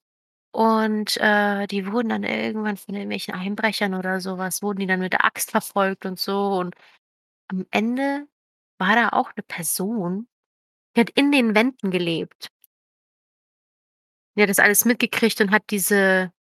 [0.52, 5.00] und, äh, die wurden dann irgendwann von irgendwelchen Einbrechern oder so was wurden die dann
[5.00, 6.74] mit der Axt verfolgt und so und
[7.48, 8.28] am Ende
[8.78, 10.28] war da auch 'ne Person,
[10.96, 12.50] die hat in den Wänden gelebt.
[14.36, 16.32] Die hat das alles mitgekriegt und hat diese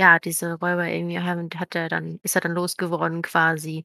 [0.00, 3.84] ja, diese Räuber irgendwie hat er dann ist er dann losgeworden quasi.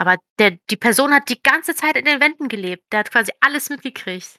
[0.00, 2.84] Aber der die Person hat die ganze Zeit in den Wänden gelebt.
[2.92, 4.36] Der hat quasi alles mitgekriegt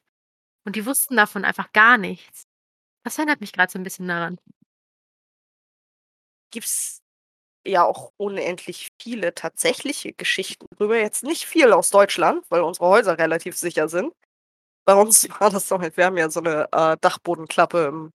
[0.66, 2.46] und die wussten davon einfach gar nichts.
[3.06, 4.40] Das erinnert mich grad so 'n bisschen daran.
[6.54, 7.02] Gibt's
[7.66, 10.98] ja auch unendlich viele tatsächliche Geschichten drüber.
[11.00, 14.14] Jetzt nicht viel aus Deutschland, weil unsere Häuser relativ sicher sind.
[14.86, 18.12] Bei uns war das halt wir haben ja so 'ne, äh, Dachbodenklappe im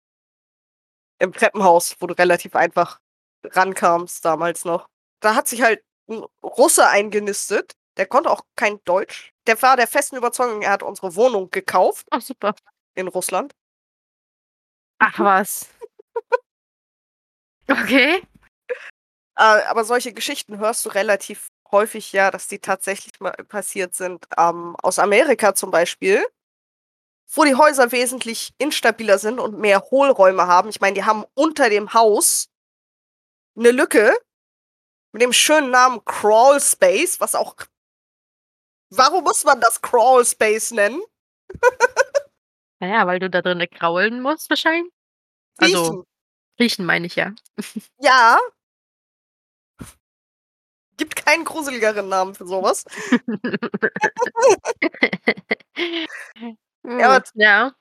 [1.21, 2.99] im Treppenhaus, wo du relativ einfach
[3.43, 4.87] rankamst damals noch.
[5.21, 9.31] Da hat sich halt 'n Russe eingenistet, der konnte auch kein Deutsch.
[9.47, 12.53] Der war der festen Überzeugung, er hat unsere Wohnung gekauft Ach super.
[12.95, 13.53] in Russland.
[15.03, 15.67] Ach was.
[17.69, 18.21] Okay.
[19.37, 24.25] Äh, aber solche Geschichten hörst du relativ häufig ja, dass die tatsächlich mal passiert sind,
[24.37, 26.23] ähm, aus Amerika zum Beispiel
[27.33, 30.69] wo die Häuser wesentlich instabiler sind und mehr Hohlräume haben.
[30.69, 32.45] Ich meine, die haben unter dem Haus
[33.57, 34.13] 'ne Lücke
[35.13, 37.55] mit dem schönen Namen Crawl Space, was auch
[38.89, 41.01] warum muss man das Crawl Space nennen?
[42.79, 44.85] Na ja, weil du da drinnen kraulen musst wahrschein
[45.57, 46.03] also, Riechen.
[46.59, 47.33] riechen meine ich ja.
[47.99, 48.39] Ja.
[50.97, 52.85] Gibt keinen gruseligeren Namen für so was.
[56.83, 57.71] Ja, ja.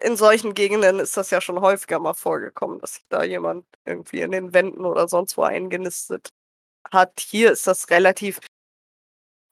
[0.00, 4.20] in solchen Gegenden ist das ja schon häufiger mal vorgekommen, dass sich da jemand irgendwie
[4.22, 6.30] in den Wänden oder sonst wo eingenistet
[6.92, 7.20] hat.
[7.20, 8.40] Hier ist das relativ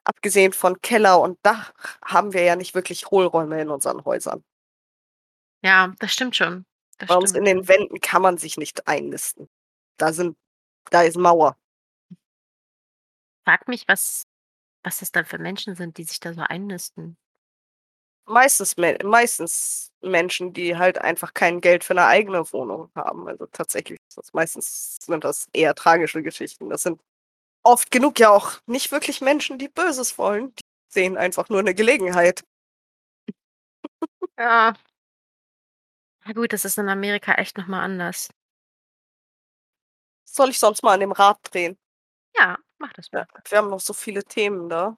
[0.07, 1.73] abgesehen von Keller und Dach
[2.05, 4.43] haben wir ja nicht wirklich Hohlräume in unseren Häusern.
[5.65, 6.67] Ja, das stimmt schon.
[6.99, 9.49] Das Bei uns in den Wänden kann man sich nicht einnisten.
[9.99, 10.37] Da sind
[10.91, 11.57] da ist Mauer.
[13.47, 14.25] Frage mich, was
[14.85, 17.17] was das dann für Menschen sind, die sich da so einnisten.
[18.29, 23.29] Meistens Me meistens Menschen, die halt einfach kein Geld für 'ne eigene Wohnung haben.
[23.29, 23.99] Also, tatsächlich
[24.33, 26.71] meistens sind das eher tragische Geschichten.
[26.71, 27.01] Das sind
[27.65, 30.55] oft genug ja auch nicht wirklich Menschen, die Böses wollen.
[30.57, 30.63] Die
[30.95, 32.43] sehen einfach nur 'ne Gelegenheit.
[34.39, 34.75] Ja.
[36.27, 38.29] Ja gut, das ist in Amerika echt noch mal anders.
[40.37, 41.79] Soll ich sonst mal an dem Rad drehen?
[42.37, 43.43] Ja, mach das Ja, mal.
[43.49, 44.97] wir haben noch so viele Themen da.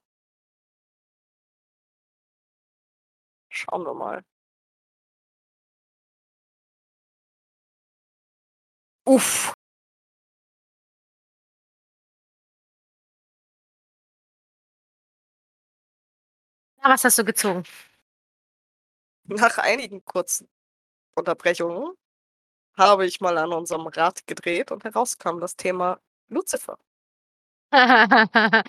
[3.52, 4.22] Schauen wir mal.
[9.06, 9.55] Uff.
[16.88, 17.64] Was hast du gezogen?
[19.24, 20.48] Nach einigen kurzen
[21.14, 21.92] Unterbrechungen
[22.76, 26.78] habe ich mal an unserem Rad gedreht und heraus kam das Thema Lucifer.
[27.72, 28.64] Ha.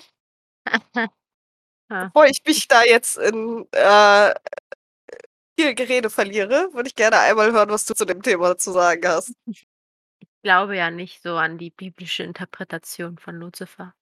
[1.89, 4.33] Bevor ich mich da jetzt in, äh,
[5.57, 9.07] viel Gerede verliere, würde ich gerne einmal hören, was du zu dem Thema zu sagen
[9.07, 9.33] hast.
[9.45, 9.67] Ich
[10.43, 13.93] glaube ja nicht so an die biblische Interpretation von Luzifer.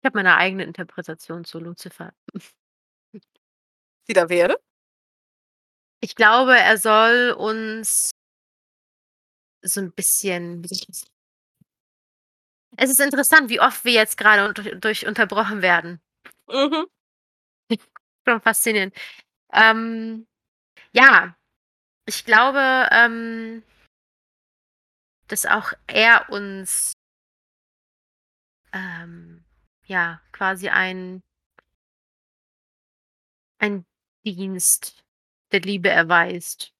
[0.00, 2.12] Ich habe meine eigene Interpretation zu Luzifer.
[4.08, 4.58] Die da wäre?
[6.02, 8.10] Ich glaube, er soll uns
[9.62, 10.62] so 'n bisschen
[12.76, 14.16] Es ist interessant, wie oft wir jetzt
[14.54, 16.00] durch durch unterbrochen werden.
[16.48, 16.86] Mhm.
[18.28, 18.94] Schon faszinierend.
[19.52, 20.26] Ähm,
[20.94, 21.36] ja,
[22.06, 23.62] ich glaube, ähm
[25.28, 26.94] dass auch er uns
[28.72, 29.44] ähm,
[29.86, 31.22] ja, quasi ein
[33.60, 33.84] ein
[34.24, 35.04] Dienst
[35.52, 36.72] der Liebe erweist.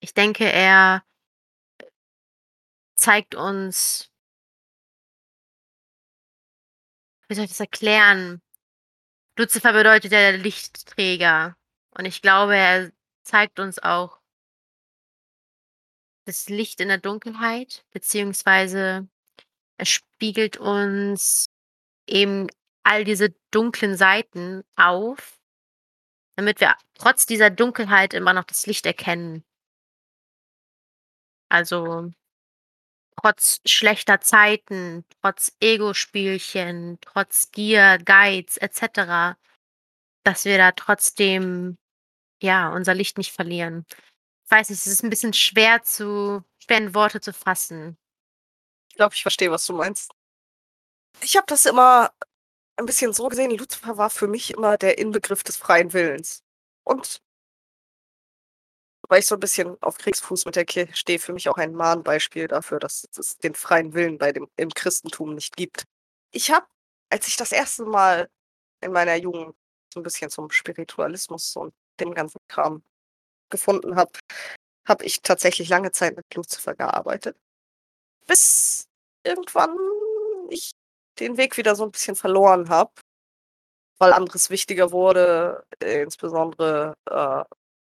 [0.00, 1.04] Ich denke, er
[2.94, 4.10] zeigt uns
[7.30, 8.42] wie soll ich das erklären?
[9.38, 11.56] Luzifer bedeutet ja der Lichtträger
[11.96, 14.20] und ich glaube, er zeigt uns auch
[16.26, 19.08] das Licht in der Dunkelheit, beziehungsweise
[19.78, 21.46] er spiegelt uns
[22.06, 22.48] eben
[22.82, 25.39] all diese dunklen Seiten auf
[26.40, 29.44] damit wir trotz dieser Dunkelheit immer noch das Licht erkennen.
[31.50, 32.10] Also
[33.20, 39.36] trotz schlechter Zeiten, trotz Ego-Spielchen, trotz Gier, Geiz et cetera,
[40.24, 41.78] dass wir da trotzdem,
[42.42, 43.86] ja, unser Licht nicht verlieren.
[44.46, 47.98] Ich weiß nicht, es ist 'n bisschen schwer zu schwer in Worte zu fassen.
[48.90, 50.12] Ich glaube, ich verstehe, was du meinst.
[51.22, 52.10] Ich habe das immer
[52.80, 56.42] 'n bisschen so gesehen, Luzifer war für mich immer der Inbegriff des freien Willens.
[56.84, 57.20] Und
[59.08, 61.74] weil ich so 'n bisschen auf Kriegsfuß mit der Kirche stehe, für mich auch ein
[61.74, 65.84] Mahnbeispiel dafür, dass es den freien Willen bei dem im Christentum nicht gibt.
[66.32, 66.66] Ich habe,
[67.10, 67.84] als ich das 1.
[67.86, 68.28] Mal
[68.82, 69.54] in meiner Jugend
[69.94, 72.82] so 'n bisschen zum Spiritualismus und dem ganzen Kram
[73.50, 74.12] gefunden habe,
[74.88, 77.36] habe ich tatsächlich lange Zeit mit Luzifer gearbeitet.
[78.26, 78.86] Bis
[79.24, 79.76] irgendwann
[80.50, 80.72] ich
[81.20, 82.92] den Weg wieder so 'n bisschen verloren habe
[84.00, 87.44] weil anderes wichtiger wurde, insbesondere, äh,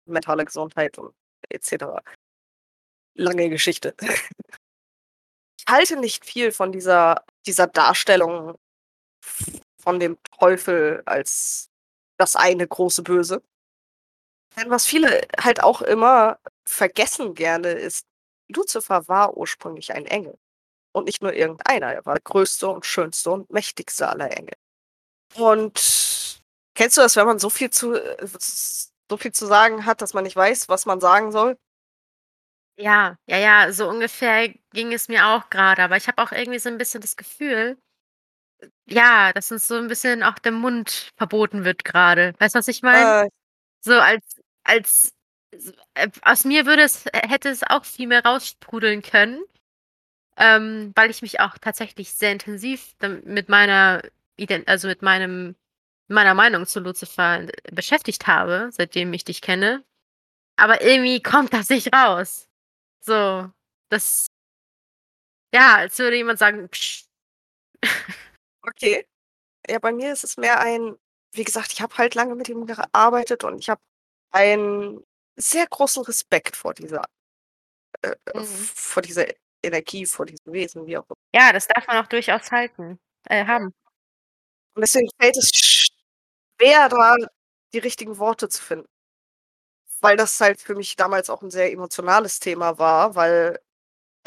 [0.05, 1.13] mentale Gesundheit und
[1.49, 2.01] et cetera.
[3.17, 3.93] Lange Geschichte.
[5.59, 8.55] Ich halte nicht viel von dieser dieser Darstellung
[9.79, 11.69] von dem Teufel als
[12.17, 13.41] das eine große Böse.
[14.57, 18.05] Denn was viele halt auch immer vergessen gerne ist,
[18.49, 20.37] Luzifer war ursprünglich ein Engel
[20.93, 21.93] und nicht nur irgendeiner.
[21.93, 24.55] Er war der größte und schönste und mächtigste aller Engel.
[25.35, 26.41] Und
[26.75, 28.17] kennst du das, wenn man so viel zu äh,
[29.09, 31.57] so viel zu sagen hat, dass man nicht weiß, was man sagen soll?
[32.79, 36.59] Ja, ja, ja, so ungefähr ging es mir auch grade, aber ich habe auch irgendwie
[36.59, 37.77] so 'n bisschen das Gefühl
[38.87, 42.33] ja, dass uns so 'n bisschen auch der Mund verboten wird grade.
[42.39, 43.15] Weißt du, was ich meine?
[43.15, 43.29] Äh.
[43.81, 44.23] So als
[44.63, 45.13] als
[45.95, 49.43] äh, aus mir würde es hätte es auch viel mehr raussprudeln können,
[50.41, 54.03] ähm, weil ich mich auch tatsächlich sehr intensiv mit meiner
[54.37, 55.55] Iden also, mit meinem
[56.09, 59.85] meiner Meinung zu Luzifer d beschäftigt habe, seitdem ich dich kenne.
[60.57, 62.49] Aber irgendwie kommt das nicht raus.
[63.01, 63.49] So,
[63.89, 64.27] das
[65.53, 67.07] ja, als würde jemand sagen: „Psst.“
[68.67, 69.07] Okay.
[69.69, 70.97] Ja, bei mir ist es mehr ein
[71.33, 73.81] wie gesagt, ich habe halt lange mit ihm gearbeitet und ich habe
[74.31, 75.03] einen
[75.37, 77.03] sehr großen Respekt vor dieser
[78.03, 78.45] äh, äh, Mhm.
[78.45, 79.25] vor dieser
[79.63, 81.15] Energie, vor diesem Wesen, wie auch immer.
[81.33, 83.73] Ja, das darf man auch durchaus halten äh, haben.
[84.75, 85.49] Und deswegen fällt es
[86.59, 87.15] schwer, da
[87.73, 88.87] die richtigen Worte zu finden.
[90.03, 93.59] Weil das halt für mich damals auch 'n sehr emotionales Thema war, weil,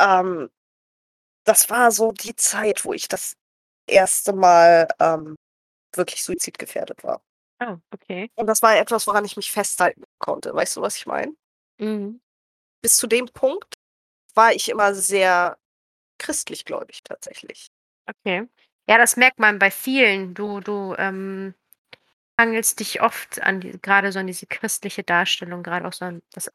[0.01, 0.51] ähm,
[1.45, 3.35] das war so die Zeit, wo ich das
[3.89, 4.33] 1.
[4.35, 5.37] Mal, ähm,
[5.95, 7.23] wirklich suizidgefährdet war.
[7.63, 8.31] Oh, okay.
[8.37, 10.55] Und das war etwas, woran ich mich festhalten konnte.
[10.55, 11.35] Weißt du, was ich meine?
[11.81, 12.21] Mhm.
[12.83, 13.75] Bis zu dem Punkt
[14.37, 15.59] war ich immer sehr
[16.19, 17.69] christlichgläubig tatsächlich.
[18.09, 18.49] Okay.
[18.89, 20.35] Ja, das merkt man bei vielen.
[20.35, 21.55] Du du, ähm,
[22.41, 26.23] hangelst dich oft an die grade so an diese christliche Darstellung, grade auch so an
[26.35, 26.53] was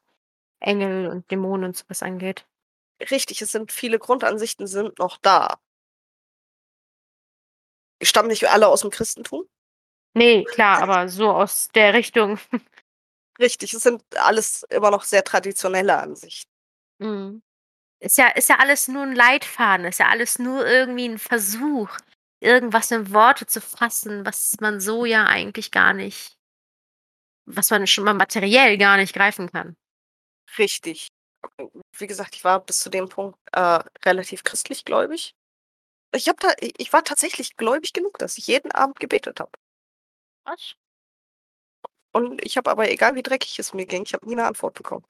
[0.60, 2.46] Engel und Dämonen und so was angeht.
[3.10, 5.58] Richtig, es sind viele Grundansichten sind noch da.
[8.02, 9.44] Stammen nicht alle aus'm Christentum.
[10.14, 12.38] Ne, klar, aber so aus der Richtung.
[13.40, 16.50] Richtig, es sind alles immer noch sehr traditionelle Ansichten.
[16.98, 17.42] Mhm.
[18.02, 21.90] Ist ja ist ja alles nur 'n Leitfaden, ist ja alles nur irgendwie 'n Versuch,
[22.40, 26.34] irgendwas in Worte zu fassen, was man so ja eigentlich gar nicht
[27.48, 29.76] was man schon mal materiell gar nicht greifen kann.
[30.58, 31.08] Richtig.
[31.98, 35.34] Wie gesagt, ich war bis zu dem Punkt, äh, relativ christlichgläubig.
[36.14, 39.52] Ich habe da ich war tatsächlich gläubig genug, dass ich jeden Abend gebetet habe.
[40.46, 40.74] Was?
[42.14, 44.74] Und ich habe aber egal wie dreckig es mir ging, ich habe nie 'ne Antwort
[44.74, 45.04] bekommen.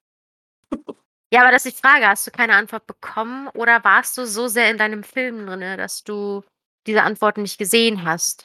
[1.33, 4.49] Ja, aber das ist die Frage, hast du keine Antwort bekommen oder warst du so
[4.49, 6.43] sehr in deinem Film drinne, dass du
[6.89, 8.43] diese Antworten nicht gesehen hast?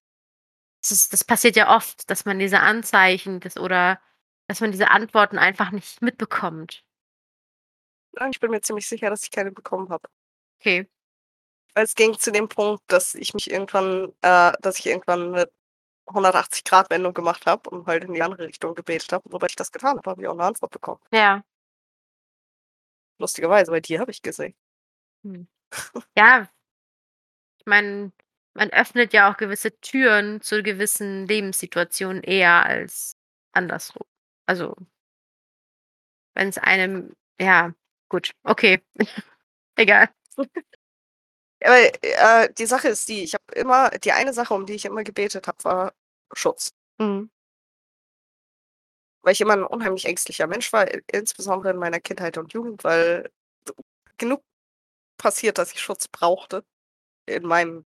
[0.83, 3.99] Das ist das passiert ja oft, dass man diese Anzeichen das oder
[4.47, 6.81] dass man diese Antworten einfach nicht mitbekommt.
[8.31, 10.07] Ich bin mir ziemlich sicher, dass ich keine bekommen habe.
[10.61, 10.87] Okay.
[11.75, 15.49] Es ging zu dem Punkt, dass ich mich irgendwann äh, dass ich irgendwann 'ne
[16.09, 19.23] 180 Grad Wendung gemacht habe und halt in die andere Richtung gebetet habe.
[19.29, 21.01] Sobald ich das getan habe, habe ich auch 'ne Antwort bekommen.
[21.13, 21.43] Ja.
[23.19, 24.55] Lustigerweise bei dir habe ich gesehen.
[25.25, 25.47] Hm.
[26.17, 26.49] Ja.
[27.67, 28.11] Ich meine,
[28.53, 33.17] man öffnet ja auch gewisse Türen zu gewissen Lebenssituationen eher als
[33.53, 34.05] andersrum.
[34.45, 34.75] Also
[36.35, 37.73] wenn's einem ja,
[38.09, 38.81] gut, okay.
[39.77, 40.09] Egal.
[41.63, 44.85] Aber, äh, die Sache ist die, ich habe immer die eine Sache, um die ich
[44.85, 45.93] immer gebetet habe, war
[46.33, 46.71] Schutz.
[46.99, 47.29] Mhm.
[49.25, 53.31] Weil ich immer 'n unheimlich ängstlicher Mensch war, insbesondere in meiner Kindheit und Jugend, weil
[54.17, 54.43] genug
[55.17, 56.63] passiert, dass ich Schutz brauchte
[57.27, 57.85] in meinem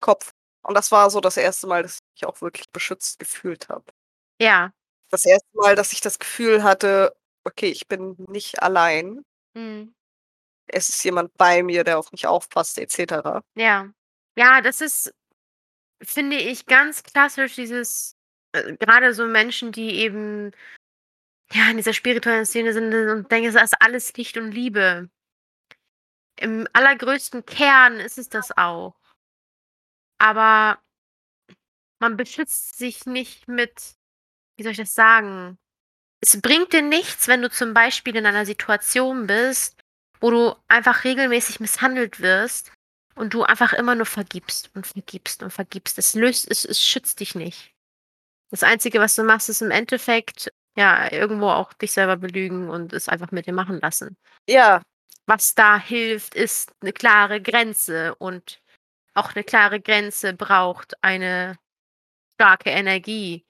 [0.00, 0.32] Kopf.
[0.62, 1.66] Und das war so das 1.
[1.68, 3.84] Mal, dass ich mich auch wirklich beschützt gefühlt habe.
[4.40, 4.72] Ja.
[5.12, 5.46] Das 1.
[5.54, 9.24] Mal, dass ich das Gefühl hatte: „Okay, ich bin nicht allein.“
[9.54, 9.94] Mhm.
[10.68, 13.42] es ist jemand bei mir, der auf mich aufpasst et cetera.
[13.56, 13.90] Ja.
[14.36, 15.12] Ja, das ist,
[16.02, 18.16] finde ich, ganz klassisch dieses
[18.52, 20.52] äh, grade so Menschen, die eben,
[21.52, 25.10] ja, in dieser spirituellen Szene sind und denken, es ist alles Licht und Liebe.
[26.36, 28.94] Im allergrößten Kern ist es das auch.
[30.18, 30.78] Aber
[32.00, 33.98] man beschützt sich nicht mit
[34.58, 35.56] wie soll ich das sagen?
[36.20, 39.80] Es bringt dir nichts, wenn du zum Beispiel in einer Situation bist,
[40.20, 42.72] wo du einfach regelmäßig misshandelt wirst
[43.14, 45.96] und du einfach immer nur vergibst und vergibst und vergibst.
[45.96, 47.72] Es löst es es schützt dich nicht.
[48.50, 52.92] Das Einzige, was du machst, ist im Endeffekt, ja, irgendwo auch dich selber belügen und
[52.92, 54.16] es einfach mit dir machen lassen.
[54.48, 54.82] Ja.
[55.26, 58.60] Was da hilft, ist 'ne klare Grenze und
[59.14, 61.56] auch 'ne klare Grenze braucht eine
[62.40, 63.44] starke Energie,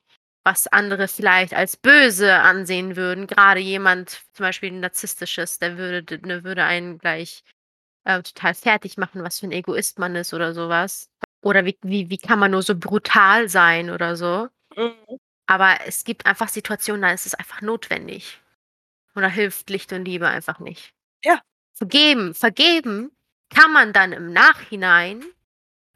[0.45, 3.27] was andere vielleicht als böse ansehen würden.
[3.29, 7.45] Grade jemand, zum Beispiel 'n narzisstisches, der würde d ne, würde einen gleich,
[8.05, 11.11] äh, total fertigmachen, was für 'n Egoist man ist oder so was.
[11.43, 14.49] Oder wie wie wie kann man nur so brutal sein oder so?
[14.77, 15.19] Mhm.
[15.49, 18.39] Aber es gibt einfach Situationen, da ist es einfach notwendig.
[19.15, 20.93] Und da hilft Licht und Liebe einfach nicht.
[21.25, 21.41] Ja.
[21.73, 23.11] Vergeben vergeben
[23.49, 25.25] kann man dann im Nachhinein,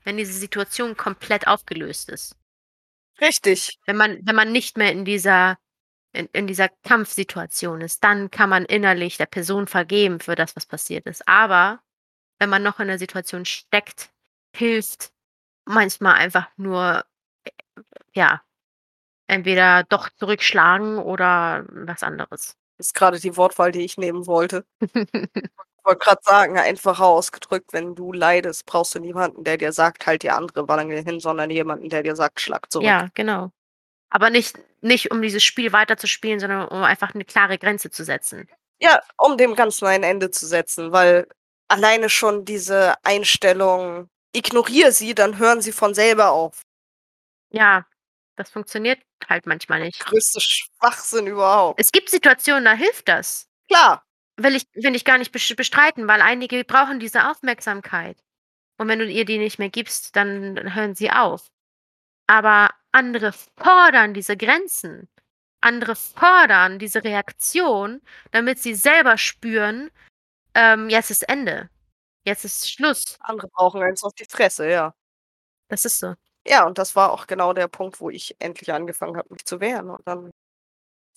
[0.05, 2.34] wenn diese Situation komplett aufgelöst ist.
[3.20, 3.78] Richtig.
[3.84, 5.59] Wenn man wenn man nicht mehr in dieser
[6.12, 10.64] in in dieser Kampfsituation ist, dann kann man innerlich der Person vergeben für das, was
[10.64, 11.28] passiert ist.
[11.28, 11.82] Aber
[12.38, 14.11] wenn man noch in der Situation steckt,
[14.57, 15.12] hilft
[15.66, 17.05] manchmal einfach nur,
[17.44, 17.50] äh,
[18.14, 18.42] ja,
[19.32, 22.54] entweder doch zurückschlagen oder was anderes.
[22.78, 24.64] Ist grade die Wortwahl, die ich nehmen wollte.
[25.84, 30.22] Wollte grad sagen, einfacher ausgedrückt, wenn du leidest, brauchst du niemanden, der dir sagt: „Halt
[30.22, 33.50] die andere Wange hin“, sondern jemanden, der dir sagt: „Schlag zurück.“ Ja, genau.
[34.10, 38.48] Aber nicht nicht um dieses Spiel weiterzuspielen, sondern um einfach 'ne klare Grenze zu setzen.
[38.80, 41.26] Ja, um dem Ganzen ein Ende zu setzen, weil
[41.68, 46.62] alleine schon diese Einstellung: „Ignoriere sie, dann hören sie von selber auf.“
[47.50, 47.86] Ja,
[48.36, 50.04] das funktioniert halt manchmal nicht.
[50.04, 51.80] Größte Schwachsinn überhaupt.
[51.80, 53.48] Es gibt Situationen, da hilft das.
[53.68, 54.04] Klar.
[54.36, 58.18] Will ich will ich gar nicht bestreiten, weil einige brauchen diese Aufmerksamkeit.
[58.78, 61.48] Und wenn du ihr die nicht mehr gibst, dann hören sie auf.
[62.26, 65.08] Aber andere fordern diese Grenzen.
[65.60, 68.00] Andere fordern diese Reaktion,
[68.32, 69.90] damit sie selber spüren,
[70.54, 71.70] ähm, jetzt ist Ende.
[72.24, 73.16] Jetzt ist Schluss.
[73.20, 74.94] Andere brauchen eins auf die Fresse, ja.
[75.68, 76.14] Das ist so.
[76.47, 79.61] Ja, und das war auch genau der Punkt, wo ich endlich angefangen habe, mich zu
[79.61, 80.30] wehren und dann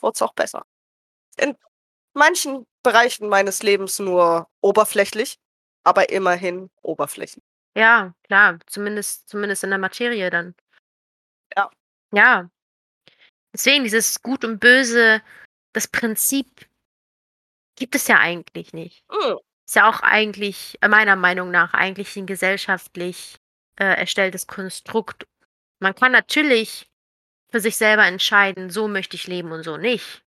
[0.02, 0.64] wurd's auch besser.
[1.38, 1.56] In
[2.14, 5.38] manchen Bereichen meines Lebens nur oberflächlich,
[5.86, 7.44] aber immerhin oberflächlich.
[7.78, 10.56] Ja, klar, zumindest zumindest in der Materie dann.
[11.58, 11.70] Ja.
[12.12, 12.50] Ja.
[13.54, 15.22] Deswegen dieses Gut und Böse,
[15.74, 16.68] das Prinzip
[17.78, 19.04] gibt es ja eigentlich nicht.
[19.12, 19.38] Mhm.
[19.68, 23.38] Ist ja auch eigentlich meiner Meinung nach eigentlich 'n gesellschaftlich,
[23.78, 25.26] äh, erstelltes Konstrukt.
[25.80, 26.90] Man kann natürlich
[27.52, 30.24] für sich selber entscheiden: „So möchte ich leben und so nicht.“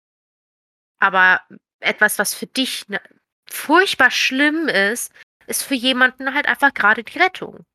[1.01, 1.41] Aber
[1.79, 3.01] etwas, was für dich, ne,
[3.49, 5.11] furchtbar schlimm ist,
[5.47, 7.65] ist für jemanden halt einfach grade die Rettung.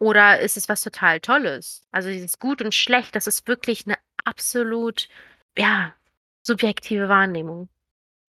[0.00, 1.86] Oder ist es was total Tolles?
[1.92, 5.08] Also, dieses Gut und Schlecht, das ist wirklich 'ne absolut,
[5.58, 5.94] ja,
[6.44, 7.68] subjektive Wahrnehmung.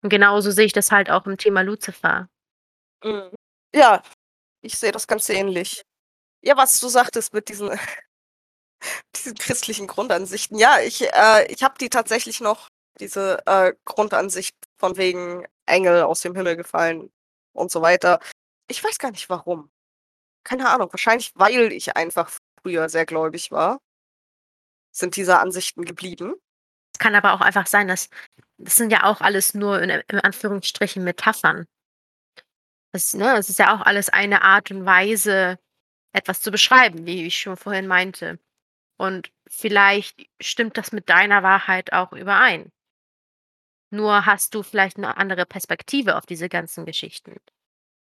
[0.03, 2.30] Und genauso sehe ich das halt auch im Thema Luzifer.
[3.03, 3.32] Mhm.
[3.76, 4.03] Ja,
[4.61, 5.84] ich sehe das ganz ähnlich.
[6.45, 7.71] Ja, was du sagtest mit diesen
[9.15, 10.57] diesen christlichen Grundansichten.
[10.57, 12.69] Ja, ich äh, ich habe die tatsächlich noch,
[12.99, 17.11] diese, äh, Grundansicht von wegen Engel aus dem Himmel gefallen
[17.53, 18.19] und so weiter.
[18.69, 19.71] Ich weiß gar nicht warum.
[20.43, 22.31] Keine Ahnung, wahrscheinlich, weil ich einfach
[22.61, 23.79] früher sehr gläubig war
[24.95, 26.35] sind diese Ansichten geblieben.
[26.93, 28.09] Es kann aber auch einfach sein, dass
[28.57, 31.65] das sind ja auch alles nur in in Anführungsstrichen Metaphern.
[32.93, 35.59] Das ne, es ist ja auch alles eine Art und Weise,
[36.16, 38.39] etwas zu beschreiben, wie ich schon vorhin meinte.
[38.97, 42.72] Und vielleicht stimmt das mit deiner Wahrheit auch überein.
[43.93, 47.36] Nur hast du vielleicht 'ne andere Perspektive auf diese ganzen Geschichten.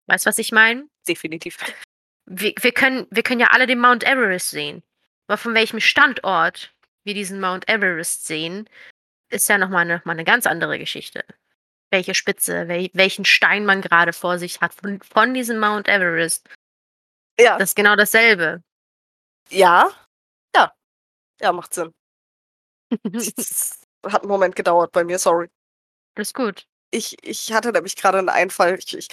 [0.08, 0.88] Weißt du, was ich meine?
[1.08, 1.58] Definitiv.
[2.28, 4.84] Wir wir können wir können ja alle den Mount Everest sehen.
[5.28, 6.74] Aber von welchem Standort
[7.06, 8.70] wir diesen Mount Everest sehen,
[9.30, 11.26] ist ja noch mal 'ne noch mal 'ne ganz andere Geschichte.
[11.92, 16.50] Welche Spitze, wel welchen Stein man grade vor sich hat von von diesem Mount Everest.
[17.42, 17.58] Ja.
[17.58, 18.62] Das ist genau dasselbe.
[19.50, 19.90] Ja.
[20.56, 20.74] Ja.
[21.42, 21.94] Ja, macht Sinn.
[24.08, 25.48] Hat 'n Moment gedauert bei mir, sorry.
[26.16, 26.66] Alles gut.
[26.92, 28.78] Ich ich hatte nämlich grade 'n Einfall.
[28.80, 29.08] Ich ich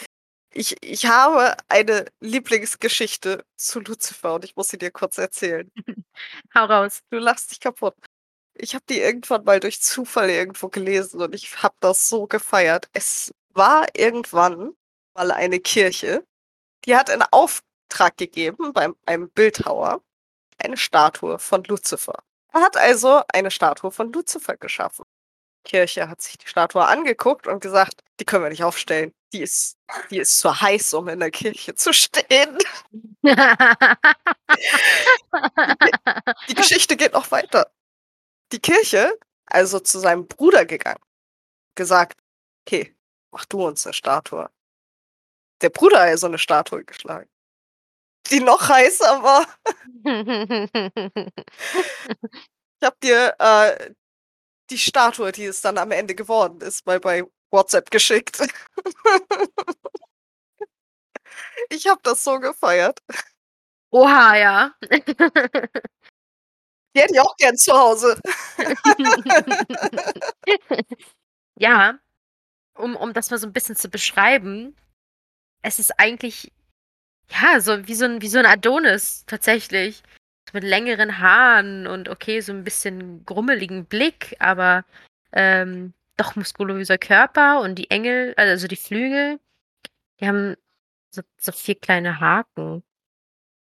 [0.54, 5.70] ich ich habe eine Lieblingsgeschichte zu Luzifer und ich muss sie dir kurz erzählen.
[6.56, 7.00] Hau raus.
[7.10, 7.94] Du lachst dich kaputt.
[8.54, 12.88] Ich habe die irgendwann mal durch Zufall irgendwo gelesen und ich habe das so gefeiert.
[12.94, 14.74] Es war irgendwann
[15.16, 16.24] mal eine Kirche,
[16.86, 17.22] die hat in
[17.90, 20.02] Auftrag gegeben beim einem Bildhauer
[20.58, 22.22] eine Statue von Luzifer.
[22.52, 25.04] Er hat also eine Statue von Luzifer geschaffen.
[25.66, 29.12] Die Kirche hat sich die Statue angeguckt und gesagt: „Die können wir nicht aufstellen.
[29.32, 29.76] Die ist
[30.10, 32.58] die ist zu heiß, um in der Kirche zu stehen.“
[33.24, 33.34] Die
[35.80, 35.92] Ge
[36.48, 37.70] die Geschichte geht noch weiter.
[38.52, 41.00] Die Kirche also zu seinem Bruder gegangen,
[41.76, 42.20] gesagt:
[42.66, 42.96] „Okay,
[43.32, 44.50] mach du uns 'ne Statue.“
[45.62, 47.28] Der Bruder also 'ne Statue geschlagen,
[48.30, 49.46] die noch heißer war.
[52.80, 53.90] Ich habe dir, äh,
[54.70, 58.40] die Statue, die es dann am Ende geworden ist, mal bei WhatsApp geschickt.
[61.70, 63.00] Ich habe das so gefeiert.
[63.92, 64.72] Oha, ja.
[66.96, 68.20] Die hätte ich auch gern zu Hause.
[71.60, 71.98] Ja,
[72.76, 74.76] um um das mal so 'n bisschen zu beschreiben,
[75.62, 76.52] es ist eigentlich,
[77.30, 80.02] ja, so wie so 'n wie so 'n Adonis tatsächlich,
[80.52, 84.84] mit längeren Haaren und okay, so 'n bisschen grummeligen Blick, aber,
[85.32, 89.38] ähm, doch muskulöser Körper und die Engel also die Flügel,
[90.20, 90.56] die haben
[91.12, 92.82] so so 4 kleine Haken.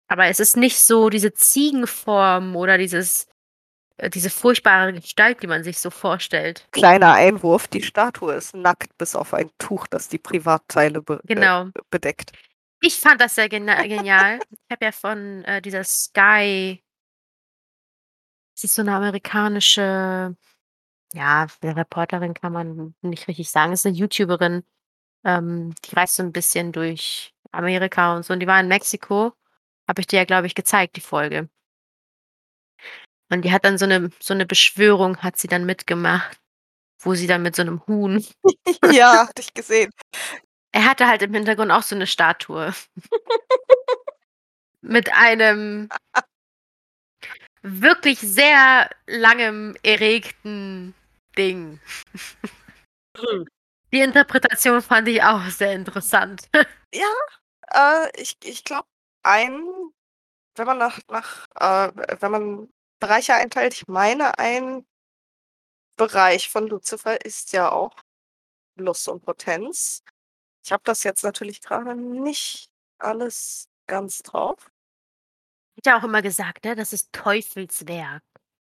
[0.10, 3.28] Aber es ist nicht so diese Ziegenform oder dieses
[3.98, 6.68] äh, diese furchtbare Gestalt, die man sich so vorstellt.
[6.72, 11.36] Kleiner Einwurf, die Statue ist nackt bis auf ein Tuch, das die Privatteile be äh,
[11.36, 11.70] Genau.
[11.92, 12.32] bedeckt.
[12.84, 14.42] Ich fand das sehr genial.
[14.50, 16.82] Ich habe ja von, äh, dieser Sky
[18.58, 20.36] sie ist so 'ne amerikanische,
[21.14, 24.64] ja, Reporterin kann man nicht richtig sagen, ist 'ne YouTuberin,
[25.26, 29.34] ähm, die reist so 'n bisschen durch Amerika und so und die war in Mexiko.
[29.88, 31.50] Habe ich dir ja, glaube ich, gezeigt, die Folge.
[33.32, 36.38] Und die hat dann so 'ne so 'ne Beschwörung hat sie dann mitgemacht,
[37.02, 38.26] wo sie dann mit so 'nem Huhn
[38.86, 39.92] Ja, hatte ich gesehen.
[40.74, 42.74] Er hatte halt im Hintergrund auch so 'ne Statue.
[44.82, 45.90] Mit einem
[47.64, 50.94] wirklich sehr langem, erregten
[51.38, 51.80] Ding.
[53.18, 53.46] Hm.
[53.94, 56.44] Die Interpretation fand ich auch sehr interessant.
[56.94, 57.08] Ja,
[58.06, 58.88] äh, ich ich glaube,
[59.24, 59.64] ein
[60.56, 61.92] wenn man nach nach äh,
[62.22, 64.86] wenn man Bereiche einteilt, ich meine, ein
[66.00, 67.96] Bereich von Luzifer ist ja auch
[68.78, 70.04] Lust und Potenz.
[70.66, 74.72] Ich habe das jetzt natürlich grade nicht alles ganz drauf.
[75.78, 78.24] Wird ja auch immer gesagt, ne, das ist Teufelswerk.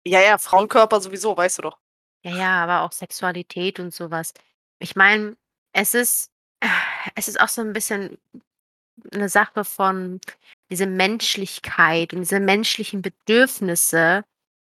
[0.06, 1.80] Ja, ja, Frauenkörper sowieso, weißt du doch.
[2.26, 4.34] Ja, ja, aber auch Sexualität und so was.
[4.80, 5.38] Ich meine,
[5.74, 6.32] es ist
[7.16, 8.18] es ist auch so 'n bisschen
[9.14, 10.22] 'ne Sache von
[10.72, 14.26] diese Menschlichkeit und diese menschlichen Bedürfnisse,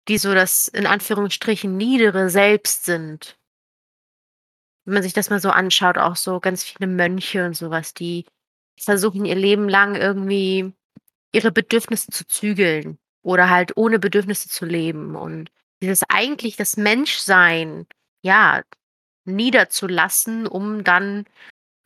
[0.09, 3.37] die so das in Anführungsstrichen niedere Selbst sind.
[4.87, 7.93] Wenn man sich das mal so anschaut, auch so ganz viele Mönche und so was,
[7.93, 8.23] die
[8.79, 10.71] versuchen ihr Leben lang irgendwie
[11.33, 17.85] ihre Bedürfnisse zu zügeln oder halt ohne Bedürfnisse zu leben und dieses eigentlich das Menschsein,
[18.21, 18.63] ja,
[19.25, 21.25] niederzulassen, um dann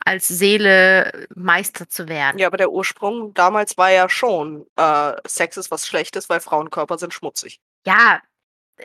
[0.04, 2.38] als Seele Meister zu werden.
[2.38, 6.98] Ja, aber der Ursprung damals war ja schon, äh, Sex ist was Schlechtes, weil Frauenkörper
[6.98, 7.60] sind schmutzig.
[7.84, 8.22] Ja,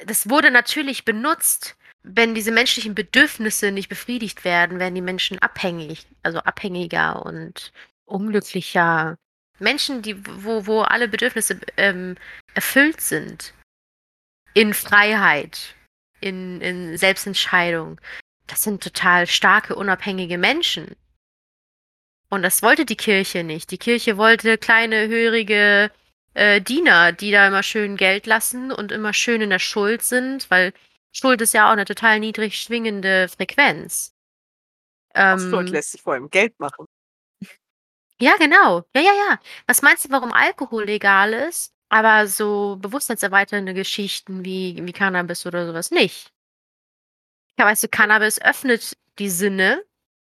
[0.07, 1.78] das wurde natürlich benutzt.
[2.10, 7.74] Wenn diese menschlichen Bedürfnisse nicht befriedigt werden, werden die Menschen abhängig, also abhängiger und
[8.05, 9.18] unglücklicher.
[9.60, 12.16] Menschen, die wo wo alle Bedürfnisse, ähm,
[12.53, 13.53] erfüllt sind
[14.53, 15.76] in Freiheit,
[16.22, 17.99] in in Selbstentscheidung,
[18.47, 20.95] das sind total starke, unabhängige Menschen.
[22.30, 23.72] Und das wollte die Kirche nicht.
[23.72, 25.91] Die Kirche wollte kleine, hörige,
[26.34, 30.49] äh, Diener, die da immer schön Geld lassen und immer schön in der Schuld sind,
[30.51, 30.74] weil
[31.20, 34.11] Schuld ist ja auch 'ne total niedrig schwingende Frequenz.
[35.30, 36.88] Ach so, und Ähm lässt sich vor allem Geld machen.
[38.20, 38.84] Ja, genau.
[38.95, 39.39] Ja, ja, ja.
[39.68, 45.68] Was meinst du, warum Alkohol legal ist, aber so bewusstseinserweiternde Geschichten wie wie Cannabis oder
[45.68, 46.32] so was nicht?
[47.59, 49.84] Ja, weißt du, Cannabis öffnet die Sinne,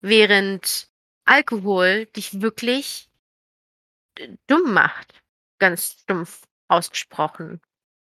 [0.00, 0.88] während
[1.24, 3.06] Alkohol dich wirklich
[4.18, 5.22] d dumm macht,
[5.58, 7.60] ganz stumpf ausgesprochen.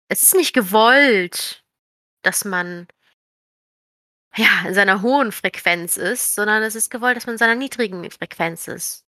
[0.09, 1.60] Es ist nicht gewollt,
[2.23, 2.87] dass man
[4.35, 8.09] ja, in seiner hohen Frequenz ist, sondern es ist gewollt, dass man in seiner niedrigen
[8.11, 9.05] Frequenz ist.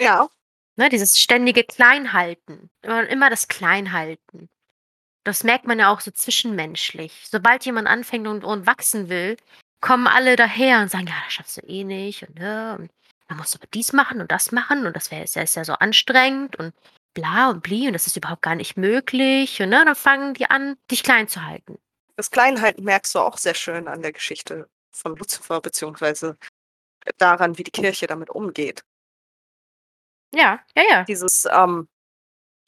[0.00, 0.28] Ja.
[0.76, 4.48] Ne, dieses ständige Kleinhalten, immer immer das Kleinhalten.
[5.24, 7.26] Das merkt man ja auch so zwischenmenschlich.
[7.30, 9.36] Sobald jemand anfängt und und wachsen will,
[9.80, 12.90] kommen alle daher und sagen: „Ja, das schaffst du eh nicht und, ne, und
[13.28, 15.56] dann musst du aber dies machen und das machen und das wäre ist ja ist
[15.56, 16.74] ja so anstrengend und
[17.14, 20.50] bla und bli und das ist überhaupt gar nicht möglich.“ Und, ne, dann fangen die
[20.50, 21.78] an, dich klein zu halten.
[22.16, 26.36] Das Kleinhalten merkst du auch sehr schön an der Geschichte von Luzifer beziehungsweise
[27.18, 28.84] daran, wie die Kirche damit umgeht.
[30.34, 31.04] Ja, ja, ja.
[31.04, 31.88] Dieses, ähm,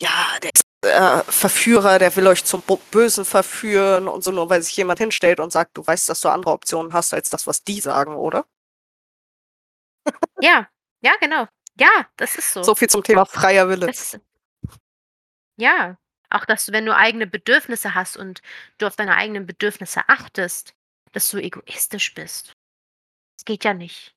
[0.03, 0.11] ja,
[0.43, 4.77] der ist, äh, Verführer, der will euch zum Bösen verführen und so, nur weil sich
[4.77, 7.81] jemand hinstellt und sagt: „Du weißt, dass du andere Optionen hast als das, was die
[7.81, 8.47] sagen, oder?“
[10.41, 10.69] Ja,
[11.01, 11.47] ja, genau.
[11.79, 12.63] Ja, das ist so.
[12.63, 13.87] So viel zum Thema freier Wille.
[13.87, 14.19] Das
[15.57, 15.99] ja,
[16.31, 18.43] auch dass du, wenn du eigene Bedürfnisse hast und
[18.79, 20.75] du auf deine eigenen Bedürfnisse achtest,
[21.13, 22.53] dass du egoistisch bist.
[23.39, 24.15] Das geht ja nicht.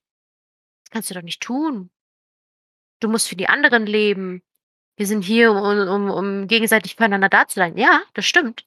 [0.86, 1.90] Das kannst du doch nicht tun.
[3.02, 4.42] Du musst für die anderen leben.
[4.98, 5.58] Wir sind hier, um
[5.90, 7.78] um um gegenseitig füreinander da zu sein.
[7.78, 8.66] Ja, das stimmt.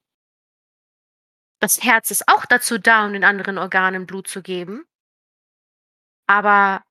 [1.63, 4.85] Das Herz ist auch dazu da, um den anderen Organen Blut zu geben.
[6.29, 6.83] Aber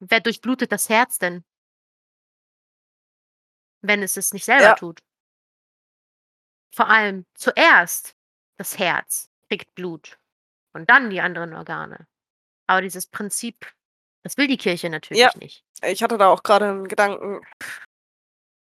[0.00, 1.44] wer durchblutet das Herz denn?
[3.84, 4.74] Wenn es es nicht selber Ja.
[4.74, 5.00] tut.
[6.74, 8.14] Vor allem zuerst
[8.56, 10.18] das Herz kriegt Blut
[10.74, 12.06] und dann die anderen Organe.
[12.68, 13.72] Aber dieses Prinzip,
[14.24, 15.32] das will die Kirche natürlich Ja.
[15.36, 15.64] nicht.
[15.84, 17.42] Ich hatte da auch gerade 'n Gedanken,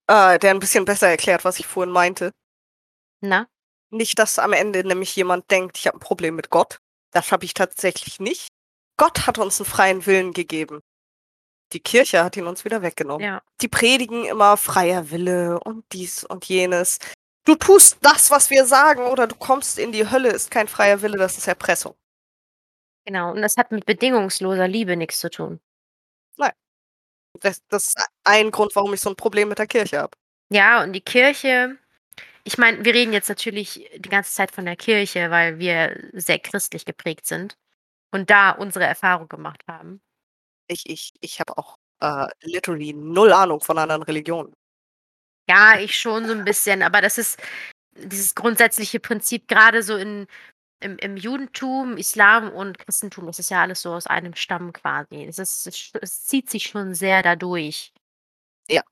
[0.07, 2.33] äh, der 'n bisschen besser erklärt, was ich vorhin meinte.
[3.21, 3.47] Na?
[3.91, 6.79] Nicht, dass am Ende nämlich jemand denkt, ich habe 'n Problem mit Gott.
[7.11, 8.49] Das habe ich tatsächlich nicht.
[8.97, 10.81] Gott hat uns 'n freien Willen gegeben.
[11.73, 13.25] Die Kirche hat ihn uns wieder weggenommen.
[13.25, 13.41] Ja.
[13.61, 16.99] Die predigen immer freier Wille und dies und jenes.
[17.49, 21.01] Du tust das, was wir sagen, oder du kommst in die Hölle, ist kein freier
[21.01, 21.95] Wille, das ist Erpressung.
[23.07, 25.59] Genau, und das hat mit bedingungsloser Liebe nix zu tun.
[26.37, 26.51] Nein.
[27.41, 30.11] Das das ist ein Grund, warum ich so 'n Problem mit der Kirche habe.
[30.51, 31.77] Ja, und die Kirche
[32.45, 36.39] ich meine, wir reden jetzt natürlich die ganze Zeit von der Kirche, weil wir sehr
[36.39, 37.57] christlich geprägt sind
[38.11, 40.01] und da unsere Erfahrung gemacht haben.
[40.67, 44.53] Ich ich ich habe auch, äh, literally 0 Ahnung von anderen Religionen.
[45.49, 47.39] Ja, ich schon so 'n bisschen, aber das ist
[47.95, 50.27] dieses grundsätzliche Prinzip grade so in
[50.81, 55.25] im im Judentum, Islam und Christentum, das ist ja alles so aus einem Stamm quasi.
[55.25, 57.93] Es ist es es zieht sich schon sehr da durch.
[58.69, 58.83] Ja.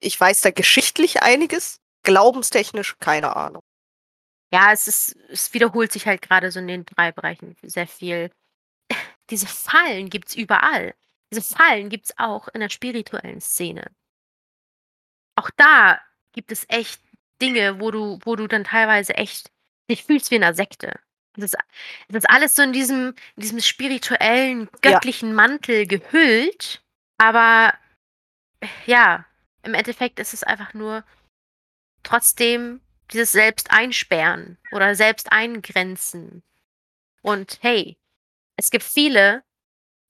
[0.00, 3.62] Ich weiß da geschichtlich einiges, glaubenstechnisch keine Ahnung.
[4.52, 8.30] Ja, es ist es wiederholt sich halt grade so in den 3 Bereichen sehr viel.
[9.30, 10.94] Diese Fallen gibt's überall.
[11.32, 13.90] Diese Fallen gibt's auch in der spirituellen Szene.
[15.36, 16.00] Auch da
[16.32, 17.00] gibt es echt
[17.42, 19.50] Dinge, wo du wo du dann teilweise echt
[19.90, 20.98] dich fühlst wie in 'ner Sekte.
[21.36, 21.56] Das ist
[22.08, 24.92] das ist alles so in diesem in diesem spirituellen, Ja.
[24.92, 26.82] göttlichen Mantel gehüllt,
[27.18, 27.74] aber
[28.86, 29.26] ja,
[29.62, 31.04] im Endeffekt ist es einfach nur
[32.02, 32.80] trotzdem
[33.12, 36.42] dieses Selbst-Einsperren oder Selbst-Eingrenzen.
[37.22, 37.98] Und hey,
[38.56, 39.44] es gibt viele,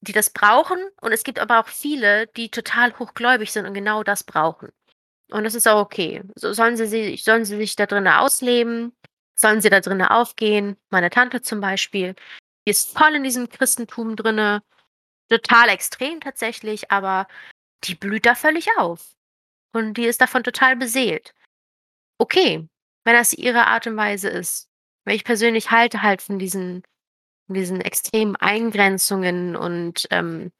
[0.02, 4.02] die das brauchen und es gibt aber auch viele, die total hochgläubig sind und genau
[4.04, 4.70] das brauchen.
[5.30, 6.22] Und das ist auch okay.
[6.36, 8.92] So sollen sie si sollen sie sich da drinnen ausleben,
[9.36, 10.76] sollen sie da drinnen aufgehen.
[10.90, 12.14] Meine Tante zum Beispiel,
[12.66, 14.62] die ist voll in diesem Christentum drinne,
[15.30, 17.26] total extrem tatsächlich, aber
[17.84, 19.14] die blüht da völlig auf.
[19.74, 21.34] Und die ist davon total beseelt.
[22.18, 22.68] Okay,
[23.04, 24.68] wenn das ihre Art und Weise ist.
[25.04, 26.84] Weil ich persönlich halte halt von diesen
[27.48, 30.52] diesen extremen Eingrenzungen und, ähm,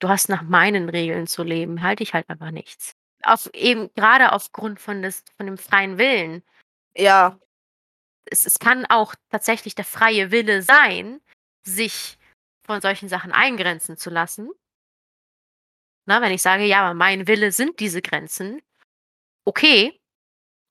[0.00, 2.94] du hast nach meinen Regeln zu leben, halte ich halt einfach nichts.
[3.24, 6.42] Auf eben grade aufgrund von des von dem freien Willen.
[6.96, 7.38] Ja.
[8.26, 11.20] Es es kann auch tatsächlich der freie Wille sein,
[11.64, 12.18] sich
[12.66, 14.50] von solchen Sachen eingrenzen zu lassen.
[16.08, 18.60] Ne, wenn ich sage: „Ja, aber mein Wille sind diese Grenzen.“
[19.46, 20.00] Okay,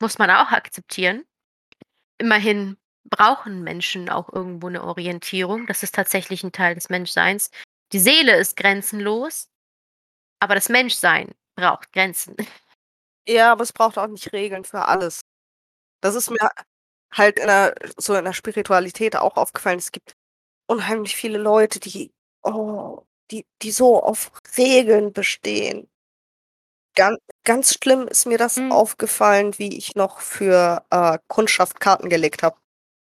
[0.01, 1.25] muss man auch akzeptieren.
[2.19, 5.67] Immerhin brauchen Menschen auch irgendwo 'ne Orientierung.
[5.67, 7.51] Das ist tatsächlich 'n Teil des Menschseins.
[7.93, 9.49] Die Seele ist grenzenlos,
[10.39, 12.35] aber das Menschsein braucht Grenzen.
[13.29, 15.21] Ja, aber es braucht auch nicht Regeln für alles.
[16.01, 16.49] Das ist mir
[17.13, 19.79] halt in der so in der Spiritualität auch aufgefallen.
[19.79, 20.15] Es gibt
[20.67, 25.89] unheimlich viele Leute, die oh, die die so auf Regeln bestehen.
[26.95, 28.71] Gan ganz schlimm ist mir das Mhm.
[28.71, 32.55] aufgefallen, wie ich noch für, äh, Kundschaft Karten gelegt habe.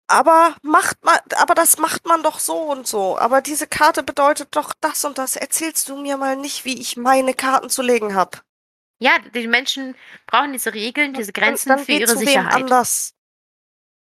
[0.10, 3.18] „Aber macht ma aber das macht man doch so und so.
[3.18, 5.36] Aber diese Karte bedeutet doch das und das.
[5.36, 8.40] Erzählst du mir mal nicht, wie ich meine Karten zu legen habe?“
[9.02, 9.96] Ja, die Menschen
[10.26, 12.54] brauchen diese Regeln, diese Dann Grenzen dann für geh ihre Sicherheit.
[12.54, 13.12] anders.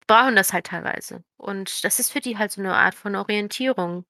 [0.10, 1.22] Brauchen das halt teilweise.
[1.36, 4.06] Und das ist für die halt so 'ne Art von Orientierung.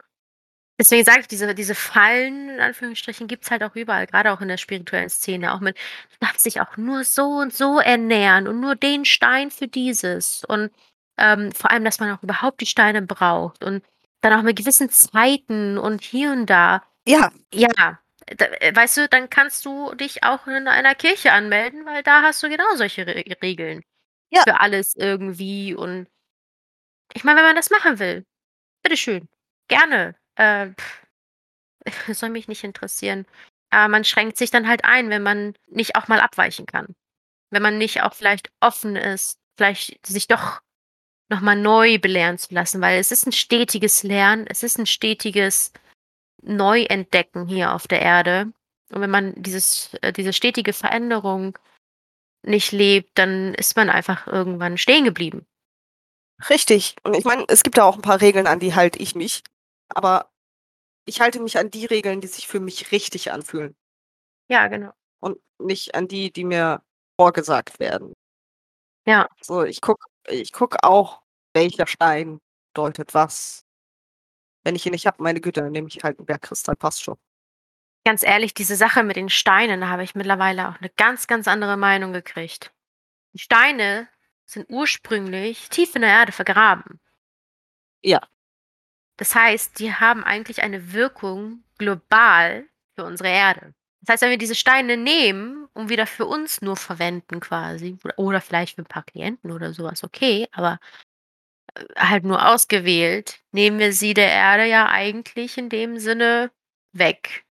[0.80, 4.50] Deswegen sage ich, diese diese Fallen in Anführungsstrichen gibt's halt auch überall, grade auch in
[4.50, 8.60] der spirituellen Szene, auch mit du darfst dich auch nur so und so ernähren und
[8.62, 10.72] nur den Stein für dieses und,
[11.18, 13.84] ähm, vor allem, dass man auch überhaupt die Steine braucht und
[14.22, 16.84] dann auch mit gewissen Zeiten und hier und da.
[17.07, 17.32] Ja.
[17.53, 17.70] Ja,
[18.30, 22.22] d äh, weißt du, dann kannst du dich auch in einer Kirche anmelden, weil da
[22.24, 23.84] hast du genau solche Re Regeln
[24.32, 24.43] Ja.
[24.43, 26.07] für alles irgendwie und
[27.13, 28.26] ich meine, wenn man das machen will,
[28.84, 29.28] bitteschön,
[29.70, 30.15] gerne.
[30.36, 30.72] Äh,
[32.13, 33.26] soll mich nicht interessieren.
[33.70, 36.95] Aber man schränkt sich dann halt ein, wenn man nicht auch mal abweichen kann.
[37.51, 40.61] Wenn man nicht auch vielleicht offen ist, vielleicht sich doch
[41.30, 44.86] noch mal neu belehren zu lassen, weil es ist 'n stetiges Lernen, es ist 'n
[44.86, 45.71] stetiges
[46.43, 48.53] Neuentdecken hier auf der Erde.
[48.93, 51.57] Und wenn man dieses äh, diese stetige Veränderung
[52.43, 55.45] nicht lebt, dann ist man einfach irgendwann stehen geblieben.
[56.49, 56.95] Richtig.
[57.03, 59.43] Und ich meine, es gibt da auch 'n paar Regeln, an die halte ich mich.
[59.89, 60.30] Aber
[61.05, 63.75] ich halte mich an die Regeln, die sich für mich richtig anfühlen.
[64.49, 64.91] Ja, genau.
[65.21, 66.84] Und nicht an die, die mir
[67.19, 68.13] vorgesagt werden.
[69.07, 69.30] Ja.
[69.41, 71.21] So, ich gucke ich gucke auch,
[71.53, 72.39] welcher Stein
[72.73, 73.61] deutet was.
[74.65, 77.17] Wenn ich ihn nicht habe, meine Güte, dann nehme ich halt 'n Bergkristall, passt schon.
[78.05, 81.47] Ganz ehrlich, diese Sache mit den Steinen, da habe ich mittlerweile auch 'ne ganz, ganz
[81.47, 82.71] andere Meinung gekriegt.
[83.34, 84.09] Die Steine
[84.45, 86.99] sind ursprünglich tief in der Erde vergraben.
[88.03, 88.19] Ja.
[89.17, 93.73] Das heißt, die haben eigentlich eine Wirkung global für unsere Erde.
[94.08, 98.39] Das heißt, wenn wir diese Steine nehmen und wieder für uns nur verwenden quasi oder
[98.41, 100.80] vielleicht für 'n paar Klienten oder so was, okay, aber,
[101.76, 106.51] äh, halt nur ausgewählt, nehmen wir sie der Erde ja eigentlich in dem Sinne
[106.93, 107.45] weg.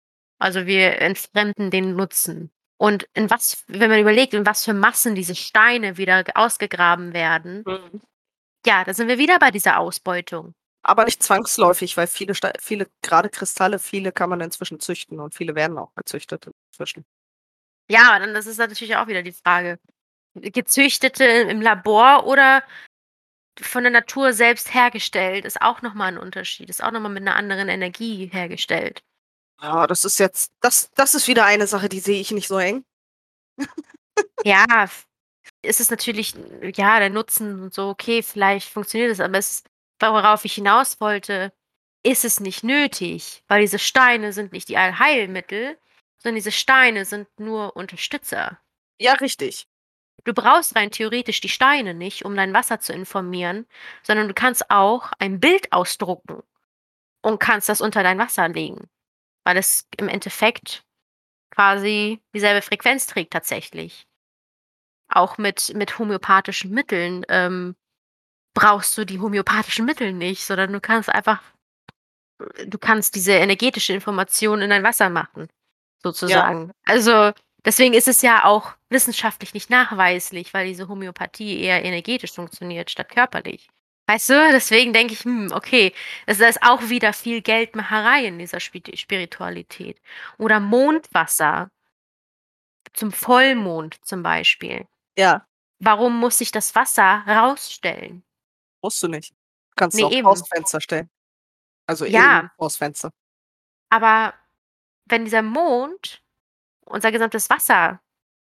[0.40, 2.52] Also, wir entfremden den Nutzen.
[2.78, 7.64] Und in was wenn man überlegt, in was für Massen diese Steine wieder ausgegraben werden
[7.66, 8.02] Mhm.
[8.66, 10.54] ja, da sind wir wieder bei dieser Ausbeutung.
[10.84, 15.54] Aber nicht zwangsläufig, weil viele viele grade Kristalle, viele kann man inzwischen züchten und viele
[15.54, 17.04] werden auch gezüchtet inzwischen.
[17.90, 19.78] Ja, dann das ist natürlich auch wieder die Frage.
[20.34, 22.62] Gezüchtete im Labor oder
[23.60, 27.08] von der Natur selbst hergestellt, ist auch noch mal 'n Unterschied, ist auch noch mal
[27.10, 29.02] mit 'ner anderen Energie hergestellt.
[29.60, 32.58] Ja, das ist jetzt das das ist wieder eine Sache, die sehe ich nicht so
[32.58, 32.84] eng.
[34.44, 34.66] Ja,
[35.62, 36.34] ist es natürlich
[36.76, 39.64] ja, der Nutzen und so, okay, vielleicht funktioniert es, aber es
[40.10, 41.52] worauf ich hinaus wollte,
[42.04, 45.78] ist es nicht nötig, weil diese Steine sind nicht die Allheilmittel,
[46.18, 48.58] sondern diese Steine sind nur Unterstützer.
[48.98, 49.66] Ja, richtig.
[50.24, 53.66] Du brauchst rein theoretisch die Steine nicht, um dein Wasser zu informieren,
[54.02, 56.42] sondern du kannst auch ein Bild ausdrucken
[57.22, 58.88] und kannst das unter dein Wasser legen,
[59.44, 60.84] weil es im Endeffekt
[61.50, 64.06] quasi dieselbe Frequenz trägt tatsächlich.
[65.08, 67.76] Auch mit mit homöopathischen Mitteln, ähm,
[68.54, 71.42] brauchst du die homöopathischen Mittel nicht, sondern du kannst einfach
[72.66, 75.48] du kannst diese energetische Information in dein Wasser machen, Ja.
[76.02, 76.72] sozusagen.
[76.86, 77.32] Also,
[77.64, 83.10] deswegen ist es ja auch wissenschaftlich nicht nachweislich, weil diese Homöopathie eher energetisch funktioniert statt
[83.10, 83.68] körperlich.
[84.08, 85.92] Weißt du, deswegen denke ich: „Hm, okay,
[86.26, 90.00] es ist auch wieder viel Geldmacherei in dieser Spiritualität.“
[90.38, 91.70] Oder Mondwasser
[92.94, 94.86] zum Vollmond zum Beispiel.
[95.16, 95.46] Ja.
[95.80, 98.24] Warum muss sich das Wasser rausstellen?
[98.82, 99.32] Musst du nicht.
[99.76, 100.22] Kannst du Ne, auch eben.
[100.22, 101.08] vors Fenster stellen.
[101.86, 102.52] Also Ja.
[102.58, 103.12] vors Fenster.
[103.92, 104.32] Aber
[105.06, 106.22] wenn dieser Mond
[106.86, 108.00] unser gesamtes Wasser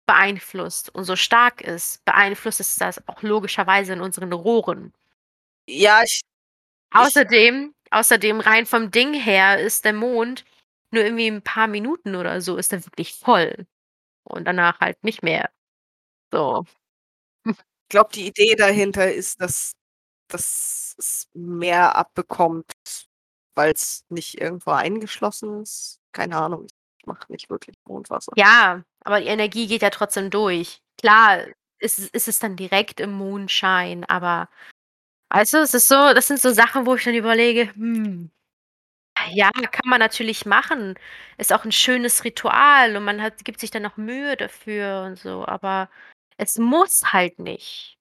[0.07, 4.93] beeinflusst und so stark ist, beeinflusst es das auch logischerweise in unseren Rohren.
[5.67, 6.21] Ja, ich
[6.97, 10.43] ich Außerdem außerdem rein vom Ding her ist der Mond
[10.91, 13.67] nur irgendwie 'n paar Minuten oder so ist er wirklich voll
[14.23, 15.51] und danach halt nicht mehr.
[16.31, 16.65] So.
[17.91, 19.73] Glaube, die Idee dahinter ist, dass
[20.29, 22.71] dass es mehr abbekommt,
[23.55, 25.99] weil's nicht irgendwo eingeschlossen ist.
[26.13, 26.67] Keine Ahnung,
[26.99, 28.33] ich mache nicht wirklich Mondwasser.
[28.37, 30.81] Ja, aber die Energie geht ja trotzdem durch.
[31.01, 31.45] Klar
[31.79, 34.49] ist es ist es dann direkt im Mondschein, aber
[35.31, 38.31] du, es ist so das sind so Sachen, wo ich dann überlege: „Hm,
[39.33, 40.95] ja, kann man natürlich machen.
[41.37, 45.17] Ist auch 'n schönes Ritual und man hat gibt sich dann auch Mühe dafür und
[45.19, 45.89] so, aber
[46.37, 47.98] es muss halt nicht.“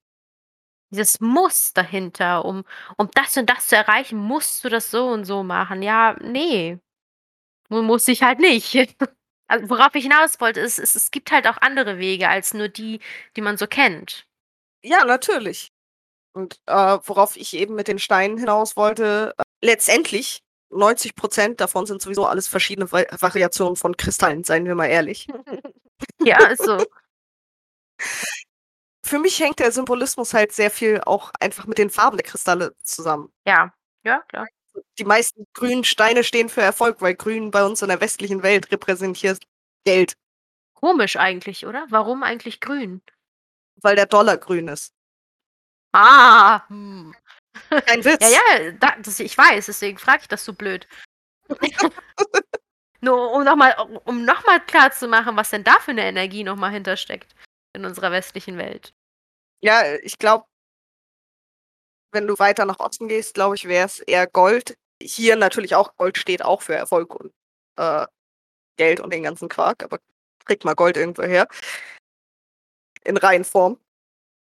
[0.93, 2.65] Dieses Muss dahinter, um
[2.97, 5.83] um das und das zu erreichen, musst du das so und so machen.
[5.83, 6.81] Ja, ne.
[7.71, 8.75] Mu muss ich halt nicht.
[9.51, 12.69] Also, worauf ich hinaus wollte, ist, es es gibt halt auch andere Wege als nur
[12.69, 13.01] die,
[13.37, 14.27] die man so kennt.
[14.85, 15.71] Ja, natürlich.
[16.35, 16.73] Und, äh,
[17.05, 22.27] worauf ich eben mit den Steinen hinaus wollte, äh, letztendlich 90 % davon sind sowieso
[22.27, 25.27] alles verschiedene Vari Variationen von Kristallen, seien wir mal ehrlich.
[26.25, 26.79] Ja, ist so.
[29.09, 32.75] Für mich hängt der Symbolismus halt sehr viel auch einfach mit den Farben der Kristalle
[32.83, 33.33] zusammen.
[33.47, 33.73] Ja,
[34.05, 34.47] ja, klar.
[34.99, 38.71] Die meisten grünen Steine stehen für Erfolg, weil grün bei uns in der westlichen Welt
[38.71, 39.39] repräsentiert
[39.87, 40.13] Geld.
[40.75, 41.87] Komisch eigentlich, oder?
[41.89, 43.01] Warum eigentlich grün?
[43.81, 44.93] Weil der Dollar grün ist.
[45.95, 47.15] Ah, hm.
[47.87, 48.31] Kein Ja, Witz.
[48.31, 50.87] ja, da das ich weiß, deswegen frage ich das so blöd.
[53.01, 56.57] Nur um noch mal um noch mal klarzumachen, was denn da für 'ne Energie noch
[56.57, 57.35] mal hintersteckt
[57.75, 58.93] in unserer westlichen Welt.
[59.63, 60.45] Ja, äh, ich glaube
[62.13, 64.77] wenn du weiter nach Osten gehst, glaube ich, wäre es eher Gold.
[65.03, 67.33] Hier natürlich auch Gold steht auch für Erfolg und,
[67.77, 68.07] äh,
[68.79, 69.99] Geld und den ganzen Quark, aber
[70.47, 71.49] kriege mal Gold irgendwo her.
[73.05, 73.79] In Reihenform.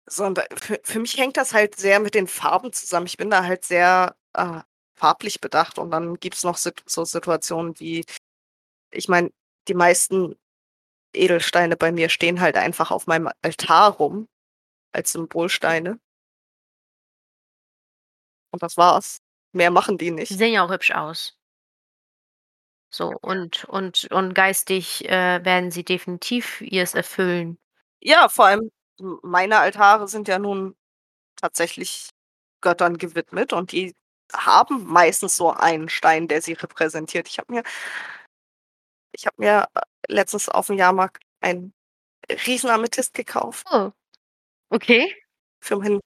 [0.08, 3.06] Sondern für für mich hängt das halt sehr mit den Farben zusammen.
[3.06, 4.60] Ich bin da halt sehr, äh,
[4.98, 8.04] farblich bedacht und dann gibt's noch Sit so Situationen wie
[8.92, 9.30] ich meine,
[9.68, 10.36] die meisten
[11.14, 14.28] Edelsteine bei mir stehen halt einfach auf meinem Altar rum
[14.92, 16.00] als Symbolsteine.
[18.52, 19.20] Und das war's.
[19.52, 20.28] Mehr machen die Die nicht.
[20.36, 21.34] sehen ja auch hübsch aus.
[22.92, 27.56] So, und und und geistig, äh, werden sie definitiv ihrs erfüllen.
[28.00, 28.70] Ja, vor allem
[29.22, 30.76] meine Altare sind ja nun
[31.36, 32.10] tatsächlich
[32.62, 33.94] Göttern gewidmet und die
[34.34, 37.28] haben meistens so einen Stein, der sie repräsentiert.
[37.28, 37.62] Ich habe mir
[39.12, 41.72] ich habe mir, äh, letztens aufm Jahrmarkt einen
[42.46, 43.66] Riesenamethyst gekauft.
[43.72, 43.92] Oh,
[44.70, 45.14] okay.
[45.62, 46.00] Für mein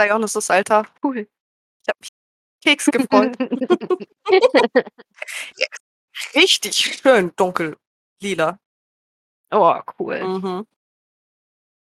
[0.00, 0.86] Dionysos-Altar.
[1.02, 1.28] Cool.
[1.82, 2.10] Ich habe mich
[2.64, 3.36] Keks gefreut.
[5.58, 5.66] Ja,
[6.36, 8.58] richtig schön dunkel-lila.
[9.52, 10.22] Oh, cool.
[10.22, 10.66] Mhm.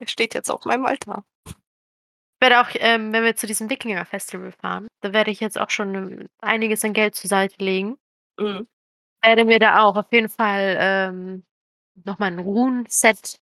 [0.01, 1.23] Der steht jetzt auf meinem Altar.
[2.41, 5.69] Ich werde auch, ähm, wenn wir zu diesem Wikinger-Festival fahren, da werde ich jetzt auch
[5.69, 7.97] schon, ähm, einiges an Geld zur Seite legen.
[8.39, 8.67] Mhm.
[9.23, 11.45] Werde mir da auch auf jeden Fall, ähm,
[12.05, 13.39] noch mal 'n Runenset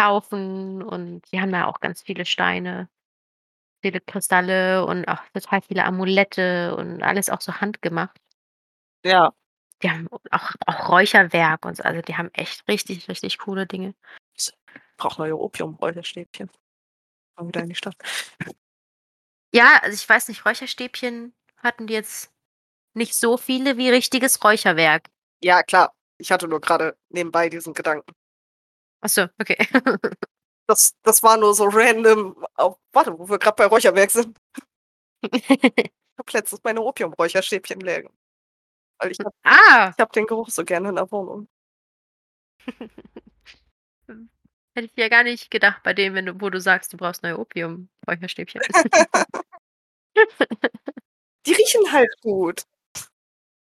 [0.00, 2.88] kaufen und die haben ja auch ganz viele Steine,
[3.82, 8.16] viele Kristalle und auch total viele Amulette und alles auch so handgemacht.
[9.04, 9.32] Ja.
[9.82, 11.82] Die haben auch auch Räucherwerk und so.
[11.82, 13.94] Also, die haben echt richtig, richtig coole Dinge.
[14.96, 16.50] Brauche neue Opium-Räucherstäbchen.
[17.36, 17.96] Mal wieder in die Stadt.
[19.52, 22.30] Ja, also, ich weiß nicht, Räucherstäbchen hatten die jetzt
[22.94, 25.08] nicht so viele wie richtiges Räucherwerk.
[25.42, 25.94] Ja, klar.
[26.18, 28.12] Ich hatte nur grade nebenbei diesen Gedanken.
[29.02, 29.56] Ach so, okay.
[30.68, 34.38] Das das war nur so random auf warte, wo wir grad bei Räucherwerk sind.
[35.32, 35.48] Ich
[36.18, 38.08] habe letztens meine Opium-Räucherstäbchen leer
[39.00, 39.90] weil ich habe Ah.
[39.96, 41.48] ich habe den Geruch so gerne in der Wohnung.
[44.76, 47.22] Hätte ich ja gar nicht gedacht bei dem, wenn du wo du sagst, du brauchst
[47.22, 48.60] neue Opium-Räucherstäbchen.
[51.46, 52.64] Die riechen halt gut.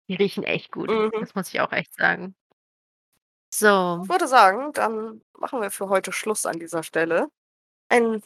[0.09, 0.89] Die riechen echt gut.
[0.89, 1.11] Mhm.
[1.19, 2.35] Das muss ich auch echt sagen.
[3.57, 4.01] So.
[4.03, 7.29] Ich würde sagen, dann machen wir für heute Schluss an dieser Stelle.
[7.87, 8.21] Ein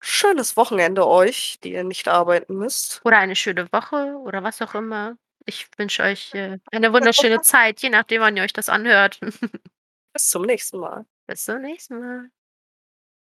[0.00, 3.02] schönes Wochenende euch, die ihr nicht arbeiten müsst.
[3.04, 5.16] Oder eine schöne Woche oder was auch immer.
[5.44, 9.20] Ich wünsche euch, äh, eine wunderschöne Zeit, je nachdem, wann ihr euch das anhört.
[10.14, 11.04] Bis zum nächsten Mal.
[11.26, 12.30] Bis zum nächsten Mal.